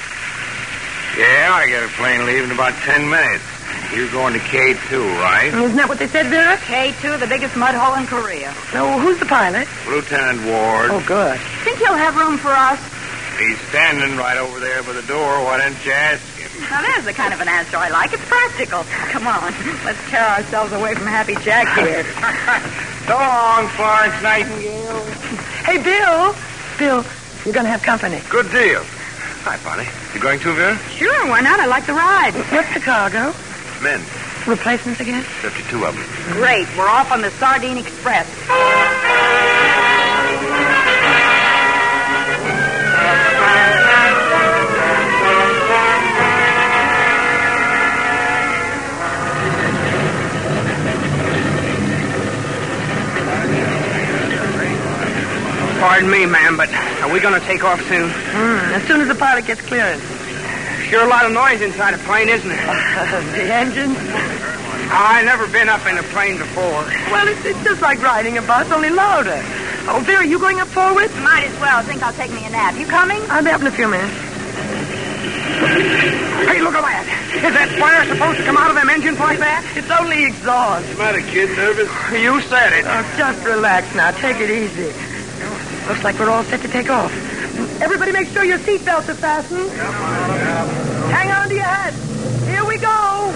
Yeah, 1.16 1.50
I 1.54 1.66
get 1.68 1.84
a 1.84 1.88
plane 1.94 2.26
leave 2.26 2.42
in 2.42 2.50
about 2.50 2.74
ten 2.82 3.08
minutes. 3.08 3.44
You're 3.94 4.10
going 4.10 4.34
to 4.34 4.40
K2, 4.40 4.98
right? 5.22 5.54
Isn't 5.54 5.76
that 5.76 5.88
what 5.88 5.98
they 5.98 6.08
said, 6.08 6.26
Vera? 6.26 6.56
K2, 6.66 7.20
the 7.20 7.26
biggest 7.26 7.56
mud 7.56 7.74
hole 7.74 7.94
in 7.94 8.06
Korea. 8.06 8.52
No, 8.74 8.98
who's 8.98 9.18
the 9.18 9.26
pilot? 9.26 9.66
Lieutenant 9.86 10.44
Ward. 10.44 10.90
Oh, 10.90 11.02
good. 11.06 11.38
Think 11.64 11.78
he'll 11.78 11.94
have 11.94 12.16
room 12.16 12.36
for 12.36 12.50
us? 12.50 12.78
He's 13.38 13.58
standing 13.70 14.16
right 14.18 14.36
over 14.36 14.58
there 14.58 14.82
by 14.82 14.92
the 14.92 15.06
door. 15.06 15.44
Why 15.44 15.62
didn't 15.62 15.84
you 15.86 15.92
ask 15.92 16.20
him? 16.34 16.50
Now, 16.70 16.82
there's 16.82 17.04
the 17.04 17.12
kind 17.12 17.32
of 17.32 17.40
an 17.40 17.46
answer 17.46 17.76
I 17.76 17.88
like. 17.88 18.12
It's 18.12 18.24
practical. 18.26 18.82
Come 19.14 19.26
on, 19.28 19.54
let's 19.86 20.02
tear 20.10 20.26
ourselves 20.26 20.72
away 20.72 20.94
from 20.94 21.06
Happy 21.06 21.36
Jack 21.46 21.70
here. 21.78 22.02
so 23.06 23.14
long, 23.14 23.68
Florence 23.78 24.18
Nightingale. 24.22 25.04
Hey, 25.62 25.78
Bill. 25.78 26.34
Bill, 26.78 27.06
you're 27.44 27.54
going 27.54 27.66
to 27.66 27.70
have 27.70 27.82
company. 27.82 28.20
Good 28.28 28.50
deal. 28.50 28.82
Hi, 29.46 29.54
Bonnie. 29.62 29.88
You 30.14 30.20
going 30.20 30.40
too, 30.40 30.52
Vera? 30.54 30.76
Sure, 30.98 31.28
why 31.28 31.40
not? 31.40 31.60
I 31.60 31.66
like 31.66 31.86
the 31.86 31.94
ride. 31.94 32.34
What's 32.50 32.74
the 32.74 32.80
cargo? 32.80 33.32
Men. 33.82 34.02
Replacements 34.46 34.98
again? 35.00 35.22
52 35.22 35.84
of 35.84 35.94
them. 35.94 36.04
Great. 36.34 36.66
We're 36.76 36.88
off 36.88 37.12
on 37.12 37.22
the 37.22 37.30
Sardine 37.38 37.78
Express. 37.78 38.26
Pardon 55.78 56.10
me, 56.10 56.26
ma'am, 56.26 56.56
but 56.56 56.68
are 57.02 57.12
we 57.12 57.20
going 57.20 57.38
to 57.38 57.46
take 57.46 57.62
off 57.62 57.80
soon? 57.86 58.10
Hmm, 58.10 58.74
as 58.74 58.82
soon 58.84 59.00
as 59.00 59.06
the 59.08 59.14
pilot 59.14 59.46
gets 59.46 59.60
clearance. 59.62 60.02
Sure 60.90 61.04
a 61.04 61.08
lot 61.08 61.24
of 61.24 61.32
noise 61.32 61.60
inside 61.60 61.94
a 61.94 61.98
plane, 61.98 62.28
isn't 62.28 62.50
it? 62.50 62.56
the 63.36 63.46
engine? 63.46 63.94
I 64.90 65.22
never 65.22 65.46
been 65.46 65.68
up 65.68 65.86
in 65.86 65.98
a 65.98 66.02
plane 66.14 66.38
before. 66.38 66.82
Well, 67.12 67.28
it's, 67.28 67.44
it's 67.44 67.62
just 67.62 67.80
like 67.80 68.02
riding 68.02 68.38
a 68.38 68.42
bus, 68.42 68.70
only 68.72 68.90
louder. 68.90 69.38
Oh, 69.86 70.02
Vera, 70.04 70.26
you 70.26 70.38
going 70.38 70.60
up 70.60 70.68
forward? 70.68 71.14
Might 71.22 71.44
as 71.44 71.60
well. 71.60 71.82
think 71.82 72.02
I'll 72.02 72.12
take 72.14 72.32
me 72.32 72.44
a 72.44 72.50
nap. 72.50 72.74
You 72.74 72.86
coming? 72.86 73.20
I'll 73.30 73.44
be 73.44 73.50
up 73.50 73.60
in 73.60 73.66
a 73.66 73.70
few 73.70 73.86
minutes. 73.86 74.12
Hey, 76.48 76.60
look 76.60 76.74
at 76.74 76.82
that. 76.82 77.06
Is 77.36 77.54
that 77.54 77.68
fire 77.78 78.04
supposed 78.08 78.38
to 78.38 78.44
come 78.44 78.56
out 78.56 78.70
of 78.70 78.76
them 78.76 78.88
engines 78.90 79.18
like 79.20 79.38
that? 79.38 79.62
It's 79.76 79.90
only 79.90 80.24
exhaust. 80.24 80.86
What's 80.86 80.96
the 80.96 81.04
matter, 81.04 81.22
kid? 81.30 81.54
Nervous? 81.54 81.90
You 82.16 82.40
said 82.48 82.72
it. 82.72 82.84
Oh, 82.88 83.04
just 83.16 83.44
relax 83.44 83.94
now. 83.94 84.10
Take 84.12 84.40
it 84.40 84.50
easy. 84.50 84.90
Looks 85.88 86.04
like 86.04 86.18
we're 86.18 86.28
all 86.28 86.44
set 86.44 86.60
to 86.60 86.68
take 86.68 86.90
off. 86.90 87.10
Everybody 87.80 88.12
make 88.12 88.28
sure 88.28 88.44
your 88.44 88.58
seatbelts 88.58 89.08
are 89.08 89.14
fastened. 89.14 89.70
Hang 89.70 91.30
on 91.30 91.48
to 91.48 91.54
your 91.54 91.64
hats. 91.64 91.96
Here 92.46 92.62
we 92.62 92.76
go. 92.76 93.32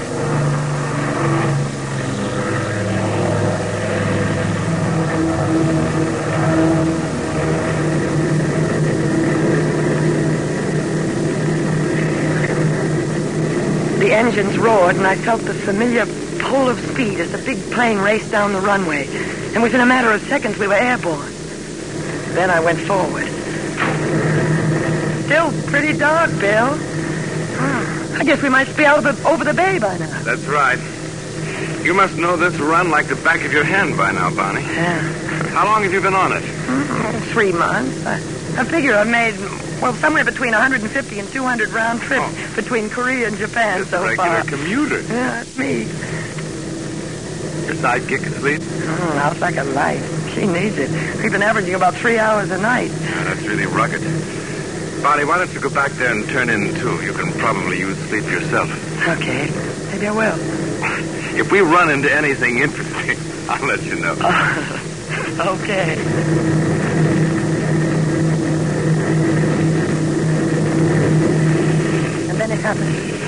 The 13.99 14.13
engines 14.13 14.59
roared, 14.59 14.97
and 14.97 15.07
I 15.07 15.17
felt 15.17 15.41
the 15.41 15.55
familiar 15.55 16.05
pull 16.39 16.69
of 16.69 16.79
speed 16.91 17.19
as 17.19 17.33
the 17.33 17.39
big 17.39 17.59
plane 17.73 17.97
raced 17.99 18.31
down 18.31 18.53
the 18.53 18.61
runway. 18.61 19.07
And 19.55 19.63
within 19.63 19.81
a 19.81 19.87
matter 19.87 20.13
of 20.13 20.21
seconds, 20.29 20.59
we 20.59 20.67
were 20.67 20.75
airborne. 20.75 21.32
Then 22.35 22.51
I 22.51 22.61
went 22.61 22.79
forward. 22.81 23.27
still 25.25 25.53
pretty 25.71 25.97
dark, 25.99 26.31
Bill. 26.41 26.69
Hmm. 26.75 28.21
I 28.21 28.25
guess 28.25 28.43
we 28.43 28.49
might 28.49 28.75
be 28.77 28.85
out 28.85 29.05
of 29.05 29.05
the, 29.23 29.29
over 29.29 29.45
the 29.45 29.55
bay 29.55 29.79
by 29.79 29.97
now. 29.99 30.23
That's 30.23 30.43
right. 30.45 30.79
You 31.85 31.95
must 31.95 32.17
know 32.17 32.37
this 32.37 32.55
run 32.59 32.91
like 32.91 33.09
the 33.09 33.17
back 33.17 33.45
of 33.45 33.53
your 33.53 33.65
hand 33.65 33.97
by 33.97 34.13
now, 34.13 34.31
Bonnie. 34.35 34.63
Yeah. 34.63 35.01
How 35.53 35.65
long 35.67 35.83
have 35.83 35.93
you 35.93 36.01
been 36.01 36.15
on 36.15 36.33
it? 36.33 36.43
Mm, 36.43 37.21
Three 37.33 37.53
months. 37.53 38.05
I, 38.07 38.15
I 38.61 38.65
figure 38.65 38.95
I've 38.95 39.09
made, 39.09 39.35
well, 39.81 39.93
somewhere 39.95 40.25
between 40.25 40.53
150 40.53 41.19
and 41.19 41.29
200 41.29 41.69
round 41.71 42.01
trips 42.01 42.55
between 42.55 42.89
Korea 42.89 43.27
and 43.29 43.37
Japan 43.37 43.79
Just 43.79 43.91
so 43.91 44.03
regular 44.05 44.43
far. 44.43 44.45
commuter. 44.45 45.01
Yeah, 45.03 45.09
that's 45.43 45.59
me. 45.59 45.81
Your 47.67 47.75
sidekick 47.77 48.27
asleep? 48.27 48.61
Mm, 48.61 49.17
out 49.17 49.39
like 49.41 49.57
a 49.57 49.65
light. 49.65 50.01
She 50.35 50.47
needs 50.47 50.79
it. 50.79 50.91
We've 51.23 51.33
been 51.33 51.43
averaging 51.43 51.75
about 51.75 51.95
three 51.95 52.19
hours 52.19 52.51
a 52.51 52.59
night. 52.59 52.91
Yeah, 52.91 53.25
that's 53.25 53.43
really 53.43 53.67
rugged. 53.67 54.01
Bonnie, 55.03 55.25
why 55.25 55.39
don't 55.39 55.53
you 55.53 55.61
go 55.61 55.69
back 55.69 55.91
there 55.93 56.11
and 56.11 56.29
turn 56.29 56.49
in, 56.49 56.75
too? 56.77 57.03
You 57.05 57.13
can 57.13 57.33
probably 57.39 57.79
use 57.79 57.99
sleep 58.09 58.25
yourself. 58.25 58.71
Okay. 59.09 59.51
Maybe 59.93 60.07
I 60.07 60.13
will. 60.13 61.09
If 61.33 61.51
we 61.51 61.61
run 61.61 61.91
into 61.91 62.13
anything 62.13 62.59
interesting, 62.59 63.17
I'll 63.49 63.67
let 63.67 63.83
you 63.83 63.99
know. 63.99 64.13
okay. 65.55 65.97
And 72.29 72.39
then 72.39 72.51
it 72.53 72.61
happened. 72.61 73.22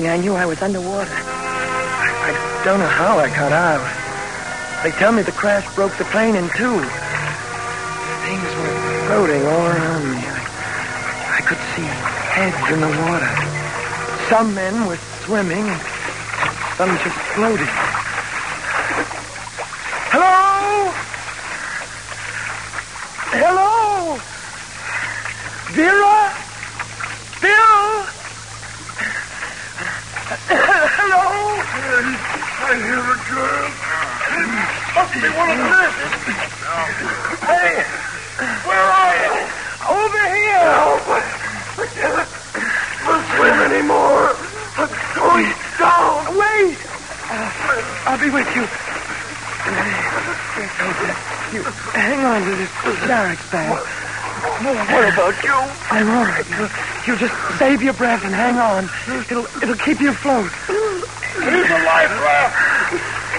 Thing 0.00 0.08
I 0.08 0.16
knew, 0.16 0.34
I 0.34 0.46
was 0.46 0.62
underwater. 0.62 1.10
I, 1.12 2.62
don't 2.64 2.78
know 2.78 2.86
how 2.86 3.18
I 3.18 3.28
got 3.28 3.52
out. 3.52 3.84
They 4.82 4.92
tell 4.92 5.12
me 5.12 5.22
the 5.22 5.32
crash 5.32 5.66
broke 5.74 5.94
the 5.98 6.04
plane 6.06 6.36
in 6.36 6.48
two. 6.56 6.80
Things 8.24 8.48
were 8.56 8.74
floating 9.06 9.44
all 9.44 9.66
around 9.66 10.04
me. 10.10 10.16
I, 10.24 11.36
I 11.36 11.40
could 11.44 11.60
see 11.76 11.88
heads 12.32 12.72
in 12.72 12.80
the 12.80 12.88
water. 13.04 13.32
Some 14.30 14.54
men 14.54 14.86
were 14.86 14.96
swimming, 15.24 15.66
some 16.76 16.96
just 17.04 17.18
floating. 17.36 17.68
Hello? 20.08 20.92
Hello? 23.36 24.16
Vera? 25.76 26.16
Bill? 27.42 28.10
Hello? 30.52 31.40
I 32.70 32.78
hear 32.78 33.02
a 33.02 33.18
girl. 33.26 33.66
Must 34.94 35.10
be 35.18 35.26
one 35.26 35.50
of 35.50 35.58
the 35.58 35.66
nurses. 35.74 36.14
Hey, 37.42 37.82
where 38.62 38.86
are 38.86 39.16
you? 39.26 39.34
Over 39.90 40.22
here. 40.30 40.70
Help! 40.70 41.02
I 41.10 41.90
can't 41.90 42.30
swim 43.34 43.58
anymore. 43.74 44.38
I'm 44.78 44.86
going 45.18 45.50
down. 45.82 46.30
Wait. 46.38 46.78
I'll 48.06 48.22
be 48.22 48.30
with 48.30 48.46
you. 48.54 48.62
You 51.50 51.66
hang 51.90 52.22
on 52.22 52.46
to 52.46 52.54
this 52.54 52.70
barracks 53.02 53.50
bag. 53.50 53.82
What 54.62 55.12
about 55.12 55.34
you? 55.42 55.58
I'm 55.90 56.06
all 56.08 56.22
right. 56.22 56.46
You, 56.46 56.70
you 57.12 57.18
just 57.18 57.34
save 57.58 57.82
your 57.82 57.94
breath 57.94 58.24
and 58.24 58.32
hang 58.32 58.58
on. 58.62 58.88
It'll 59.26 59.46
it'll 59.60 59.74
keep 59.74 60.00
you 60.00 60.10
afloat. 60.10 60.52
Here's 61.40 61.70
a 61.70 61.84
life 61.84 62.10
raft. 62.20 62.59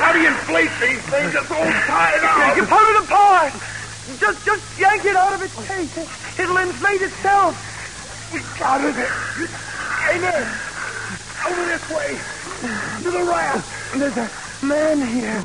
How 0.02 0.14
do 0.14 0.20
you 0.20 0.28
inflate 0.28 0.74
these 0.82 1.02
things? 1.14 1.30
It's 1.38 1.52
all 1.52 1.62
tied 1.86 2.26
out. 2.26 2.58
You 2.58 2.66
pull 2.66 2.82
it 2.82 3.04
apart. 3.06 3.54
Just 4.18 4.44
just 4.44 4.64
yank 4.80 5.06
it 5.06 5.16
out 5.16 5.34
of 5.34 5.42
its 5.42 5.54
case. 5.68 5.94
It'll 6.40 6.58
inflate 6.58 7.02
itself. 7.02 7.54
We 8.34 8.42
got 8.58 8.82
it. 8.82 8.96
There. 8.96 10.50
Over 11.48 11.66
this 11.66 11.86
way. 11.94 12.18
To 13.04 13.12
the 13.12 13.24
raft. 13.30 13.94
There's 13.98 14.18
a 14.18 14.30
man 14.66 15.06
here. 15.06 15.44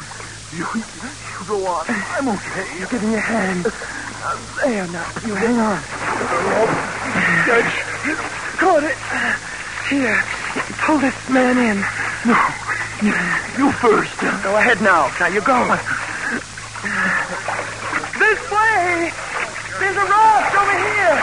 You, 0.57 0.64
you 0.75 1.47
go 1.47 1.66
on. 1.66 1.85
I'm 1.88 2.29
okay. 2.29 2.81
You 2.81 2.87
give 2.88 3.03
me 3.03 3.12
your 3.12 3.21
hand. 3.21 3.66
Uh, 3.66 4.64
there 4.64 4.87
now. 4.88 5.07
You 5.27 5.35
hang 5.35 5.59
on. 5.61 5.81
Judge. 7.47 7.75
Caught 8.57 8.85
it. 8.85 8.97
Here. 9.90 10.25
Pull 10.87 10.99
this 10.99 11.29
man 11.29 11.59
in. 11.59 11.85
No. 12.27 12.66
You, 13.07 13.71
first. 13.79 14.19
Go 14.42 14.57
ahead 14.57 14.83
now. 14.83 15.07
Now 15.21 15.31
you 15.31 15.40
go. 15.40 15.57
This 18.19 18.40
way. 18.51 19.12
There's 19.79 19.95
a 19.95 20.07
raft 20.11 20.55
over 20.57 20.77
here. 20.81 21.16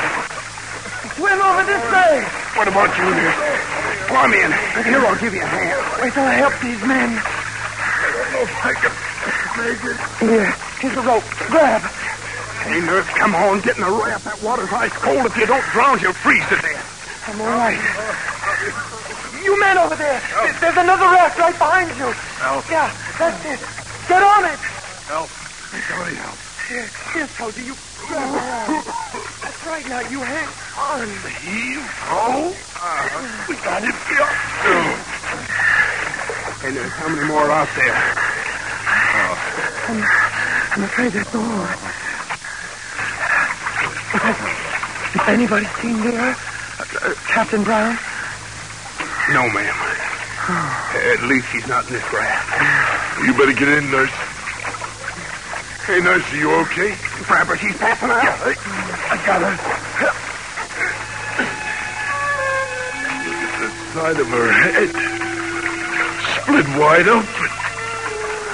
Swim 1.17 1.39
over 1.43 1.63
this 1.67 1.83
way. 1.91 2.23
What 2.55 2.67
about 2.67 2.91
you 2.95 3.09
there? 3.11 3.35
Climb 4.07 4.33
in. 4.33 4.51
Here, 4.85 5.03
I'll 5.03 5.19
give 5.19 5.33
you 5.33 5.41
a 5.41 5.45
hand. 5.45 6.01
Wait 6.01 6.13
till 6.13 6.23
I 6.23 6.33
help 6.39 6.53
these 6.61 6.81
men. 6.87 7.17
I 7.17 8.07
don't 8.15 8.31
know 8.31 8.43
if 8.47 8.53
I 8.63 8.73
can 8.79 8.93
make 9.59 9.83
it. 9.83 9.97
Here. 10.23 10.51
Here's 10.79 10.97
a 10.97 11.01
rope. 11.01 11.23
Grab. 11.49 11.81
Hey, 12.63 12.79
nurse, 12.79 13.07
come 13.19 13.35
on. 13.35 13.59
Get 13.61 13.75
in 13.77 13.83
the 13.83 13.91
raft. 13.91 14.23
That 14.25 14.41
water's 14.41 14.71
ice 14.71 14.93
cold. 14.93 15.25
If 15.25 15.35
you 15.35 15.45
don't 15.45 15.65
drown, 15.71 15.99
you'll 15.99 16.13
freeze 16.13 16.47
to 16.47 16.55
death. 16.55 17.27
I'm 17.27 17.41
all 17.41 17.47
right. 17.47 18.89
Men 19.59 19.77
over 19.77 19.95
there. 19.95 20.19
There's- 20.19 20.59
There's 20.59 20.77
another 20.77 21.05
raft 21.05 21.37
right 21.39 21.57
behind 21.57 21.89
you. 21.97 22.11
Help. 22.41 22.69
Yeah, 22.69 22.91
that's 23.19 23.45
it. 23.45 23.59
Get 24.07 24.21
on 24.23 24.45
it. 24.45 24.59
Help. 25.07 25.29
Somebody 25.89 26.15
help. 26.15 26.37
Here, 26.67 26.89
here, 27.13 27.27
Cozy. 27.37 27.61
You 27.63 27.75
grab 28.07 28.33
around. 28.35 28.83
That's 29.41 29.65
right. 29.65 29.85
Now 29.87 29.99
you 30.01 30.19
hang 30.19 30.47
on. 30.79 31.07
Heave. 31.41 31.83
Oh. 32.09 32.53
We 33.49 33.55
got 33.55 33.83
it. 33.83 33.95
Yeah. 34.11 34.29
Hey, 36.61 36.71
there's 36.71 36.91
how 36.93 37.07
many 37.09 37.27
more 37.27 37.49
out 37.51 37.67
there? 37.75 37.95
I'm 40.75 40.83
afraid 40.83 41.11
that's 41.11 41.35
all. 41.35 41.67
Anybody 45.27 45.65
seen 45.81 45.99
there? 46.01 46.31
Uh, 46.31 46.85
uh, 47.01 47.13
Captain 47.27 47.63
Brown? 47.63 47.97
No, 49.31 49.47
ma'am. 49.49 49.75
At 51.13 51.23
least 51.23 51.47
she's 51.51 51.65
not 51.67 51.87
in 51.87 51.93
this 51.93 52.03
raft. 52.11 53.23
You 53.23 53.31
better 53.33 53.53
get 53.53 53.69
in, 53.69 53.89
nurse. 53.89 54.11
Hey, 55.87 56.01
nurse, 56.01 56.23
are 56.33 56.37
you 56.37 56.51
okay? 56.67 56.95
Grab. 57.23 57.47
She's 57.57 57.77
passing 57.77 58.09
out. 58.09 58.23
Yeah, 58.23 58.35
I, 58.43 58.55
I 59.11 59.17
got 59.25 59.41
her. 59.41 59.55
Look 63.23 63.39
at 63.39 63.53
the 63.59 63.69
side 63.93 64.19
of 64.19 64.27
her 64.27 64.51
head. 64.51 64.89
Split 66.41 66.67
wide 66.77 67.07
open. 67.07 67.49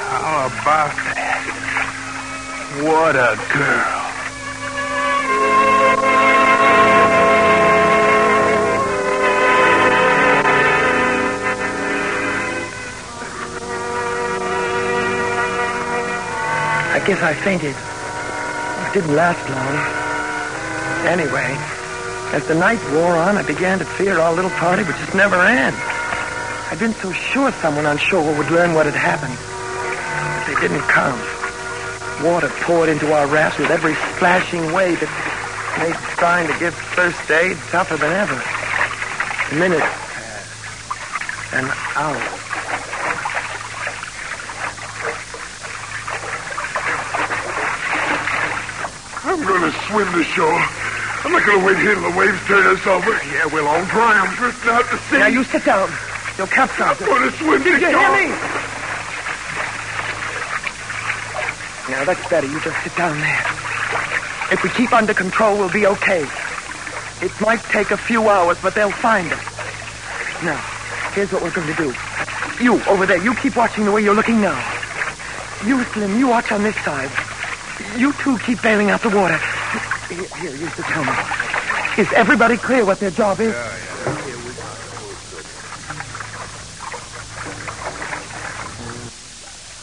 How 0.10 0.46
about 0.46 0.94
that? 0.96 1.50
What 2.84 3.16
a 3.16 3.36
girl. 3.58 3.99
I 17.00 17.06
guess 17.08 17.24
I 17.24 17.34
fainted. 17.34 17.72
It 17.72 18.94
didn't 18.94 19.16
last 19.16 19.40
long. 19.48 19.76
Anyway, 21.08 21.48
as 22.36 22.46
the 22.46 22.56
night 22.56 22.84
wore 22.92 23.16
on, 23.16 23.38
I 23.38 23.42
began 23.42 23.80
to 23.80 23.86
fear 23.86 24.20
our 24.20 24.34
little 24.36 24.52
party 24.60 24.84
would 24.84 24.98
just 24.98 25.16
never 25.16 25.38
end. 25.38 25.76
I'd 26.68 26.78
been 26.78 26.94
so 26.96 27.14
sure 27.14 27.54
someone 27.64 27.86
on 27.86 27.98
shore 27.98 28.36
would 28.36 28.52
learn 28.52 28.74
what 28.74 28.86
had 28.86 29.00
happened. 29.00 29.32
But 29.32 30.54
they 30.54 30.68
didn't 30.68 30.86
come. 30.92 31.18
Water 32.22 32.50
poured 32.68 32.90
into 32.90 33.14
our 33.14 33.28
rafts 33.28 33.58
with 33.60 33.72
every 33.72 33.96
splashing 34.20 34.74
wave 34.74 35.00
that 35.00 35.08
made 35.80 35.96
trying 36.20 36.52
to 36.52 36.60
give 36.60 36.74
first 36.76 37.32
aid 37.32 37.56
tougher 37.72 37.96
than 37.96 38.12
ever. 38.12 38.36
Minutes 39.56 39.88
passed. 39.88 41.54
An 41.56 41.72
hour. 41.96 42.40
I'm 49.32 49.46
going 49.46 49.72
to 49.72 49.79
swim 49.90 50.06
to 50.14 50.24
shore. 50.24 50.62
I'm 51.26 51.34
not 51.34 51.46
going 51.46 51.60
to 51.60 51.66
wait 51.66 51.78
here 51.80 51.96
till 51.96 52.10
the 52.12 52.18
waves 52.18 52.40
turn 52.46 52.66
us 52.68 52.86
over. 52.86 53.12
Yeah, 53.34 53.50
we'll 53.52 53.68
all 53.68 53.84
drown. 53.86 54.34
Drifting 54.36 54.70
out 54.72 54.86
to 54.90 54.98
sea. 55.10 55.18
Now, 55.18 55.28
you 55.28 55.44
sit 55.44 55.66
down. 55.66 55.90
You'll 56.38 56.48
capsize. 56.48 57.02
I'm 57.02 57.08
going 57.08 57.30
to 57.30 57.38
swim. 57.38 57.64
Did 57.64 57.82
you 57.82 57.90
hear 57.90 58.12
me? 58.14 58.30
Now, 61.90 62.06
that's 62.06 62.24
better. 62.30 62.48
You 62.48 62.62
just 62.62 62.82
sit 62.84 62.96
down 62.96 63.20
there. 63.20 63.42
If 64.52 64.64
we 64.64 64.70
keep 64.70 64.94
under 64.94 65.14
control, 65.14 65.58
we'll 65.58 65.74
be 65.74 65.86
okay. 65.88 66.26
It 67.22 67.32
might 67.42 67.62
take 67.74 67.92
a 67.92 67.98
few 67.98 68.30
hours, 68.30 68.58
but 68.62 68.76
they'll 68.76 68.92
find 68.92 69.28
us. 69.32 69.44
Now, 70.44 70.62
here's 71.14 71.34
what 71.34 71.42
we're 71.42 71.52
going 71.52 71.68
to 71.68 71.76
do. 71.76 71.94
You, 72.64 72.82
over 72.86 73.06
there, 73.06 73.22
you 73.22 73.36
keep 73.36 73.58
watching 73.58 73.86
the 73.86 73.92
way 73.92 74.02
you're 74.04 74.16
looking 74.16 74.40
now. 74.40 74.58
You, 75.66 75.84
Slim, 75.86 76.18
you 76.18 76.28
watch 76.28 76.52
on 76.52 76.64
this 76.64 76.76
side. 76.86 77.12
You 77.98 78.14
two 78.14 78.38
keep 78.40 78.62
bailing 78.62 78.90
out 78.90 79.02
the 79.02 79.10
water. 79.10 79.40
Here, 80.10 80.26
here 80.42 80.56
use 80.56 80.76
the 80.76 80.82
helmet. 80.82 82.00
Is 82.00 82.12
everybody 82.14 82.58
clear 82.58 82.84
what 82.84 83.00
their 83.00 83.12
job 83.12 83.40
is? 83.40 83.54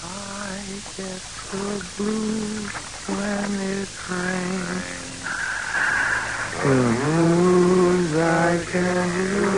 I 0.02 0.58
get 0.96 1.22
the 1.52 1.86
blues 1.96 2.72
when 3.06 3.50
it 3.70 3.88
rains. 4.10 4.86
The 6.64 6.74
blues 7.04 8.16
I 8.16 8.58
can 8.72 9.06
lose 9.30 9.55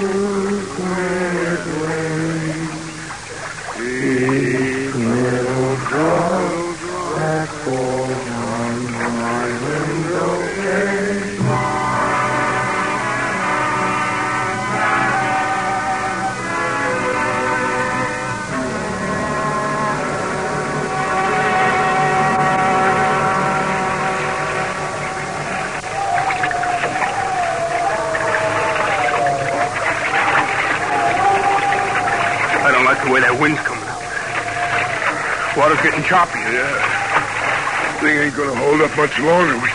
Water's 35.78 35.90
getting 35.90 36.04
choppy. 36.08 36.38
Yeah. 36.38 38.00
Thing 38.00 38.18
ain't 38.18 38.34
gonna 38.36 38.54
hold 38.54 38.80
up 38.80 38.96
much 38.96 39.16
longer. 39.20 39.54
We, 39.54 39.70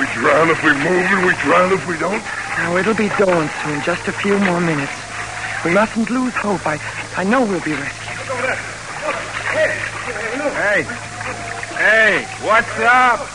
we 0.00 0.06
drown 0.12 0.50
if 0.50 0.62
we 0.62 0.72
move 0.72 0.84
and 0.84 1.26
we 1.26 1.32
drown 1.42 1.72
if 1.72 1.86
we 1.88 1.96
don't. 1.98 2.22
Now, 2.58 2.76
it'll 2.76 2.94
be 2.94 3.08
dawn 3.16 3.48
soon, 3.64 3.80
just 3.82 4.06
a 4.08 4.12
few 4.12 4.38
more 4.38 4.60
minutes. 4.60 4.92
We 5.64 5.72
mustn't 5.72 6.10
lose 6.10 6.34
hope. 6.34 6.66
I, 6.66 6.78
I 7.16 7.24
know 7.24 7.40
we'll 7.40 7.60
be 7.64 7.72
rescued. 7.72 8.18
Hey. 9.48 9.72
Hey, 10.52 10.82
Hey! 11.78 12.26
what's 12.44 12.68
up? 12.80 13.20
Looks 13.20 13.30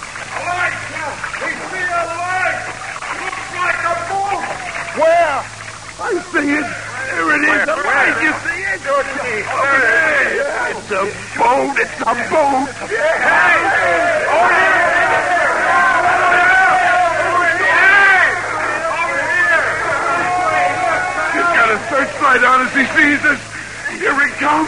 like 3.57 3.81
a 3.81 3.95
ball! 4.09 4.41
Where? 5.01 5.41
I 5.99 6.21
see 6.33 6.49
it. 6.53 6.67
There 7.13 7.29
it 7.33 7.41
is. 7.41 7.67
Where? 7.67 7.82
It's 8.85 8.91
a 10.91 11.07
boat. 11.39 11.79
It's 11.79 12.01
a 12.01 12.13
boat. 12.27 12.67
He's 21.31 21.47
got 21.47 21.69
a 21.71 21.79
searchlight 21.87 22.43
on 22.43 22.67
as 22.67 22.73
he 22.75 22.83
sees 22.91 23.23
us. 23.23 23.39
Here 23.87 24.19
it 24.19 24.33
comes. 24.35 24.67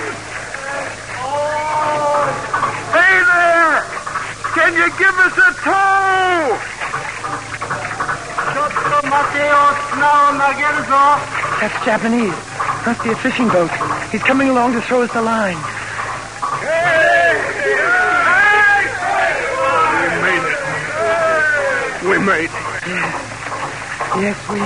Hey 2.95 3.19
there! 3.19 3.84
Can 4.56 4.71
you 4.75 4.88
give 4.97 5.15
us 5.19 5.36
a 5.36 5.51
tow? 5.62 6.56
That's 11.60 11.78
Japanese. 11.84 12.34
Must 12.86 13.04
be 13.04 13.10
a 13.10 13.15
fishing 13.15 13.49
boat. 13.49 13.94
He's 14.12 14.24
coming 14.24 14.50
along 14.50 14.74
to 14.74 14.82
throw 14.82 15.02
us 15.02 15.12
the 15.12 15.22
line. 15.22 15.58
We 20.02 20.08
made 20.22 20.44
it. 20.52 20.60
We 22.10 22.18
made 22.20 22.46
it. 22.46 22.65
Yes, 22.88 23.13
yes, 24.22 24.38
we. 24.50 24.60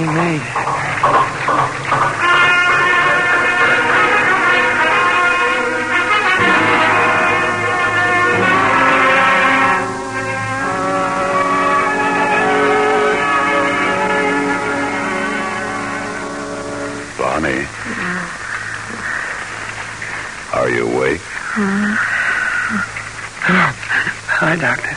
We 0.00 0.06
made 0.14 0.42
it. 0.42 0.67
Are 20.52 20.70
you 20.70 20.88
awake? 20.88 21.20
Hi, 24.40 24.56
Doctor. 24.56 24.94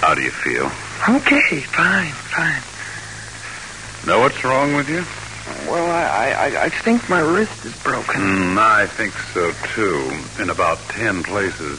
How 0.00 0.14
do 0.14 0.22
you 0.22 0.30
feel? 0.30 0.66
Okay, 1.16 1.60
fine, 1.62 2.12
fine. 2.34 2.62
Know 4.06 4.20
what's 4.20 4.42
wrong 4.44 4.74
with 4.74 4.88
you? 4.88 5.04
Well, 5.70 5.86
I, 5.90 6.30
I, 6.30 6.64
I 6.64 6.68
think 6.84 7.08
my 7.08 7.20
wrist 7.20 7.64
is 7.64 7.74
broken. 7.82 8.14
Mm, 8.20 8.58
I 8.58 8.86
think 8.86 9.14
so, 9.34 9.52
too. 9.74 10.10
In 10.42 10.50
about 10.50 10.78
ten 10.90 11.22
places. 11.24 11.78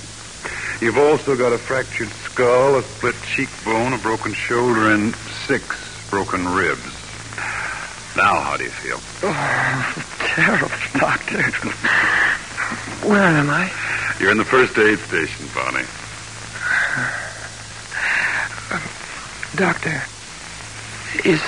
You've 0.81 0.97
also 0.97 1.35
got 1.35 1.51
a 1.53 1.57
fractured 1.57 2.09
skull, 2.31 2.77
a 2.79 2.83
split 2.97 3.15
cheekbone, 3.35 3.93
a 3.93 3.97
broken 3.99 4.33
shoulder, 4.33 4.91
and 4.91 5.13
six 5.47 5.63
broken 6.09 6.47
ribs. 6.47 6.93
Now, 8.15 8.41
how 8.41 8.57
do 8.57 8.63
you 8.63 8.71
feel? 8.71 8.99
Oh, 9.23 9.93
Terrible, 10.35 10.69
Doctor. 10.99 11.43
Where 13.09 13.23
am 13.23 13.49
I? 13.49 13.71
You're 14.19 14.29
in 14.29 14.37
the 14.37 14.45
first 14.45 14.77
aid 14.77 14.99
station, 14.99 15.47
Bonnie. 15.55 15.83
Doctor, 19.55 20.03
is. 21.25 21.41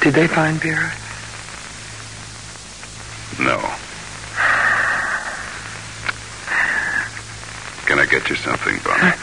Did 0.00 0.14
they 0.14 0.28
find 0.28 0.60
Vera? 0.60 0.92
No. 3.40 3.58
Can 7.86 7.98
I 7.98 8.06
get 8.08 8.30
you 8.30 8.36
something, 8.36 8.78
Bonnie? 8.84 9.16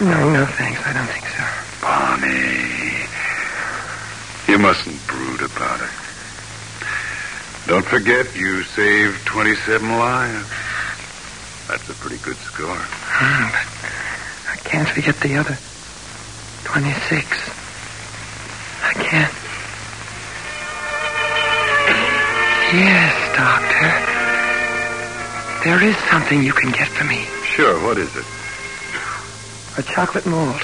No, 0.00 0.30
no, 0.32 0.46
thanks. 0.46 0.80
I 0.84 0.92
don't 0.94 1.06
think 1.06 1.26
so. 1.28 1.44
Bonnie. 1.80 3.06
You 4.48 4.58
mustn't 4.58 5.06
brood 5.06 5.42
about 5.42 5.80
it. 5.80 6.11
Don't 7.66 7.84
forget 7.86 8.34
you 8.36 8.62
saved 8.64 9.24
27 9.26 9.88
lives. 9.98 10.48
That's 11.68 11.88
a 11.88 11.94
pretty 11.94 12.18
good 12.22 12.36
score. 12.36 12.74
Hmm, 12.76 13.48
but 13.54 14.52
I 14.52 14.56
can't 14.68 14.88
forget 14.88 15.16
the 15.20 15.36
other. 15.36 15.56
26. 16.64 17.26
I 18.84 18.92
can't. 18.94 19.32
Yes, 22.74 23.14
Doctor. 23.36 23.90
There 25.64 25.82
is 25.88 25.96
something 26.10 26.42
you 26.42 26.52
can 26.52 26.70
get 26.72 26.88
for 26.88 27.04
me. 27.04 27.24
Sure, 27.54 27.78
what 27.84 27.98
is 27.98 28.14
it? 28.16 28.24
A 29.78 29.82
chocolate 29.82 30.26
mold 30.26 30.60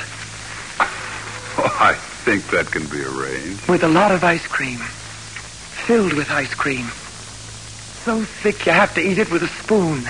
Oh, 1.60 1.76
I 1.80 1.94
think 2.24 2.46
that 2.50 2.66
can 2.70 2.86
be 2.86 3.02
arranged. 3.02 3.66
with 3.68 3.82
a 3.84 3.88
lot 3.88 4.10
of 4.12 4.22
ice 4.24 4.46
cream. 4.46 4.80
Filled 5.88 6.12
with 6.12 6.30
ice 6.30 6.52
cream. 6.52 6.84
So 8.04 8.22
thick 8.22 8.66
you 8.66 8.72
have 8.72 8.94
to 8.96 9.00
eat 9.00 9.16
it 9.16 9.30
with 9.30 9.42
a 9.42 9.48
spoon. 9.48 10.04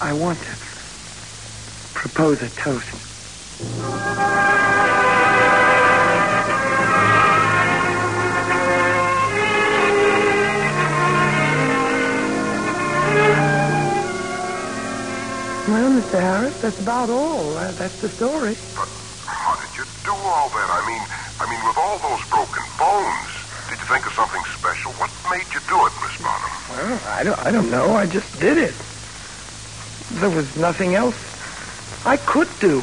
I 0.00 0.12
want 0.12 0.40
to 0.40 0.56
propose 1.94 2.42
a 2.42 2.48
toast. 2.50 2.90
Well, 15.68 15.92
Mr. 15.92 16.20
Harris, 16.20 16.60
that's 16.60 16.80
about 16.80 17.08
all. 17.08 17.56
Uh, 17.56 17.70
that's 17.70 18.00
the 18.00 18.08
story. 18.08 18.56
But 18.74 18.88
how 19.26 19.54
did 19.62 19.78
you 19.78 19.84
do 20.02 20.10
all 20.10 20.48
that? 20.48 20.70
I 20.74 20.82
mean, 20.88 21.06
I 21.38 21.46
mean, 21.48 21.64
with 21.64 21.78
all 21.78 21.98
those 22.00 22.28
broken 22.28 22.64
bones, 22.76 23.14
did 23.14 23.28
you 23.28 23.29
think 23.90 24.06
of 24.06 24.12
something 24.12 24.42
special? 24.56 24.92
What 24.92 25.10
made 25.30 25.52
you 25.52 25.58
do 25.66 25.74
it, 25.84 25.92
Miss 26.00 26.16
Bonham? 26.22 26.50
Well, 26.70 27.00
I 27.08 27.24
don't, 27.24 27.38
I 27.44 27.50
don't 27.50 27.70
know. 27.72 27.96
I 27.96 28.06
just 28.06 28.38
did 28.38 28.56
it. 28.56 28.74
there 30.20 30.30
was 30.30 30.56
nothing 30.56 30.94
else 30.94 31.16
I 32.06 32.16
could 32.16 32.46
do. 32.60 32.82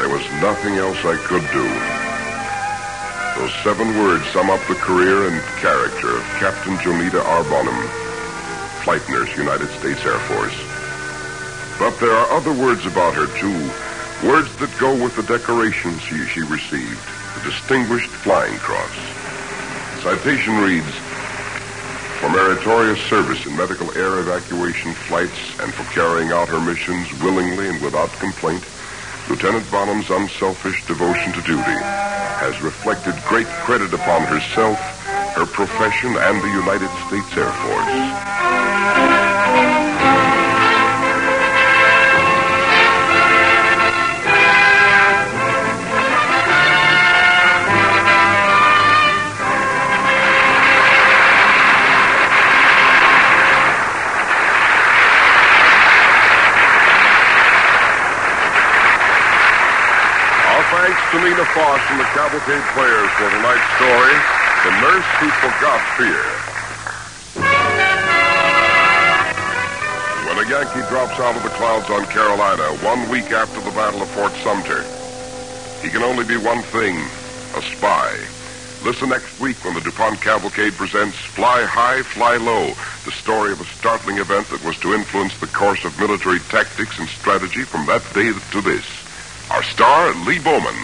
There 0.00 0.10
was 0.10 0.26
nothing 0.42 0.74
else 0.82 0.98
I 1.04 1.16
could 1.30 1.46
do. 1.54 1.66
Those 3.38 3.54
seven 3.62 3.96
words 4.02 4.26
sum 4.32 4.50
up 4.50 4.60
the 4.66 4.74
career 4.74 5.28
and 5.28 5.40
character 5.62 6.16
of 6.16 6.22
Captain 6.42 6.76
Jonita 6.78 7.24
R. 7.24 7.44
Bonham, 7.44 8.11
Flight 8.84 9.08
Nurse, 9.08 9.36
United 9.36 9.68
States 9.78 10.04
Air 10.04 10.18
Force. 10.26 10.58
But 11.78 11.98
there 12.00 12.10
are 12.10 12.30
other 12.36 12.52
words 12.52 12.84
about 12.84 13.14
her, 13.14 13.26
too. 13.38 13.54
Words 14.26 14.54
that 14.56 14.70
go 14.78 14.92
with 14.94 15.14
the 15.14 15.22
decoration 15.22 15.98
she, 16.00 16.18
she 16.26 16.42
received, 16.42 16.98
the 17.38 17.50
Distinguished 17.50 18.10
Flying 18.26 18.58
Cross. 18.58 18.94
Citation 20.02 20.58
reads, 20.58 20.94
for 22.22 22.30
meritorious 22.30 23.00
service 23.10 23.44
in 23.46 23.56
medical 23.56 23.90
air 23.98 24.20
evacuation 24.20 24.94
flights 24.94 25.58
and 25.58 25.74
for 25.74 25.82
carrying 25.92 26.30
out 26.30 26.48
her 26.48 26.60
missions 26.60 27.06
willingly 27.20 27.68
and 27.68 27.82
without 27.82 28.10
complaint, 28.18 28.62
Lieutenant 29.28 29.68
Bonham's 29.70 30.10
unselfish 30.10 30.86
devotion 30.86 31.32
to 31.32 31.42
duty 31.42 31.78
has 32.42 32.60
reflected 32.62 33.14
great 33.28 33.46
credit 33.66 33.92
upon 33.94 34.22
herself, 34.22 34.78
her 35.42 35.46
profession, 35.46 36.14
and 36.14 36.40
the 36.40 36.46
United 36.46 36.90
States 37.08 37.26
Air 37.36 37.50
Force. 37.50 37.88
Our 60.46 60.64
thanks 60.70 61.02
to 61.10 61.18
Nina 61.18 61.44
Foch 61.50 61.82
and 61.90 61.98
the 61.98 62.04
Cavalcade 62.14 62.62
Players 62.74 63.10
for 63.18 63.30
tonight's 63.30 63.66
story, 63.74 64.41
The 64.62 64.70
Nurse 64.70 65.04
Who 65.18 65.28
Forgot 65.42 65.82
Fear. 65.98 66.22
When 70.28 70.38
a 70.38 70.48
Yankee 70.48 70.88
drops 70.88 71.18
out 71.18 71.34
of 71.34 71.42
the 71.42 71.48
clouds 71.48 71.90
on 71.90 72.06
Carolina 72.06 72.62
one 72.78 73.08
week 73.08 73.32
after 73.32 73.60
the 73.60 73.72
Battle 73.72 74.02
of 74.02 74.08
Fort 74.10 74.30
Sumter, 74.44 74.84
he 75.82 75.88
can 75.88 76.04
only 76.04 76.24
be 76.24 76.36
one 76.36 76.62
thing, 76.62 76.94
a 77.56 77.62
spy. 77.74 78.16
Listen 78.84 79.08
next 79.08 79.40
week 79.40 79.56
when 79.64 79.74
the 79.74 79.80
DuPont 79.80 80.20
Cavalcade 80.20 80.74
presents 80.74 81.16
Fly 81.16 81.64
High, 81.64 82.04
Fly 82.04 82.36
Low, 82.36 82.68
the 83.04 83.10
story 83.10 83.50
of 83.50 83.60
a 83.60 83.64
startling 83.64 84.18
event 84.18 84.46
that 84.50 84.64
was 84.64 84.78
to 84.78 84.94
influence 84.94 85.36
the 85.40 85.48
course 85.48 85.84
of 85.84 85.98
military 85.98 86.38
tactics 86.38 87.00
and 87.00 87.08
strategy 87.08 87.64
from 87.64 87.84
that 87.86 88.04
day 88.14 88.30
to 88.52 88.60
this. 88.60 88.86
Our 89.50 89.64
star, 89.64 90.14
Lee 90.24 90.38
Bowman. 90.38 90.76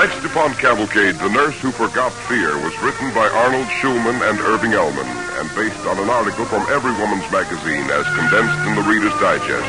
Tonight's 0.00 0.22
DuPont 0.24 0.56
Cavalcade, 0.56 1.20
The 1.20 1.28
Nurse 1.28 1.60
Who 1.60 1.70
Forgot 1.76 2.16
Fear, 2.24 2.56
was 2.64 2.72
written 2.80 3.12
by 3.12 3.28
Arnold 3.28 3.68
Schulman 3.84 4.16
and 4.24 4.40
Irving 4.48 4.72
Ellman 4.72 5.04
and 5.36 5.44
based 5.52 5.84
on 5.84 6.00
an 6.00 6.08
article 6.08 6.48
from 6.48 6.64
Every 6.72 6.96
Woman's 6.96 7.28
Magazine 7.28 7.84
as 7.92 8.08
condensed 8.16 8.64
in 8.64 8.80
the 8.80 8.86
Reader's 8.88 9.12
Digest. 9.20 9.68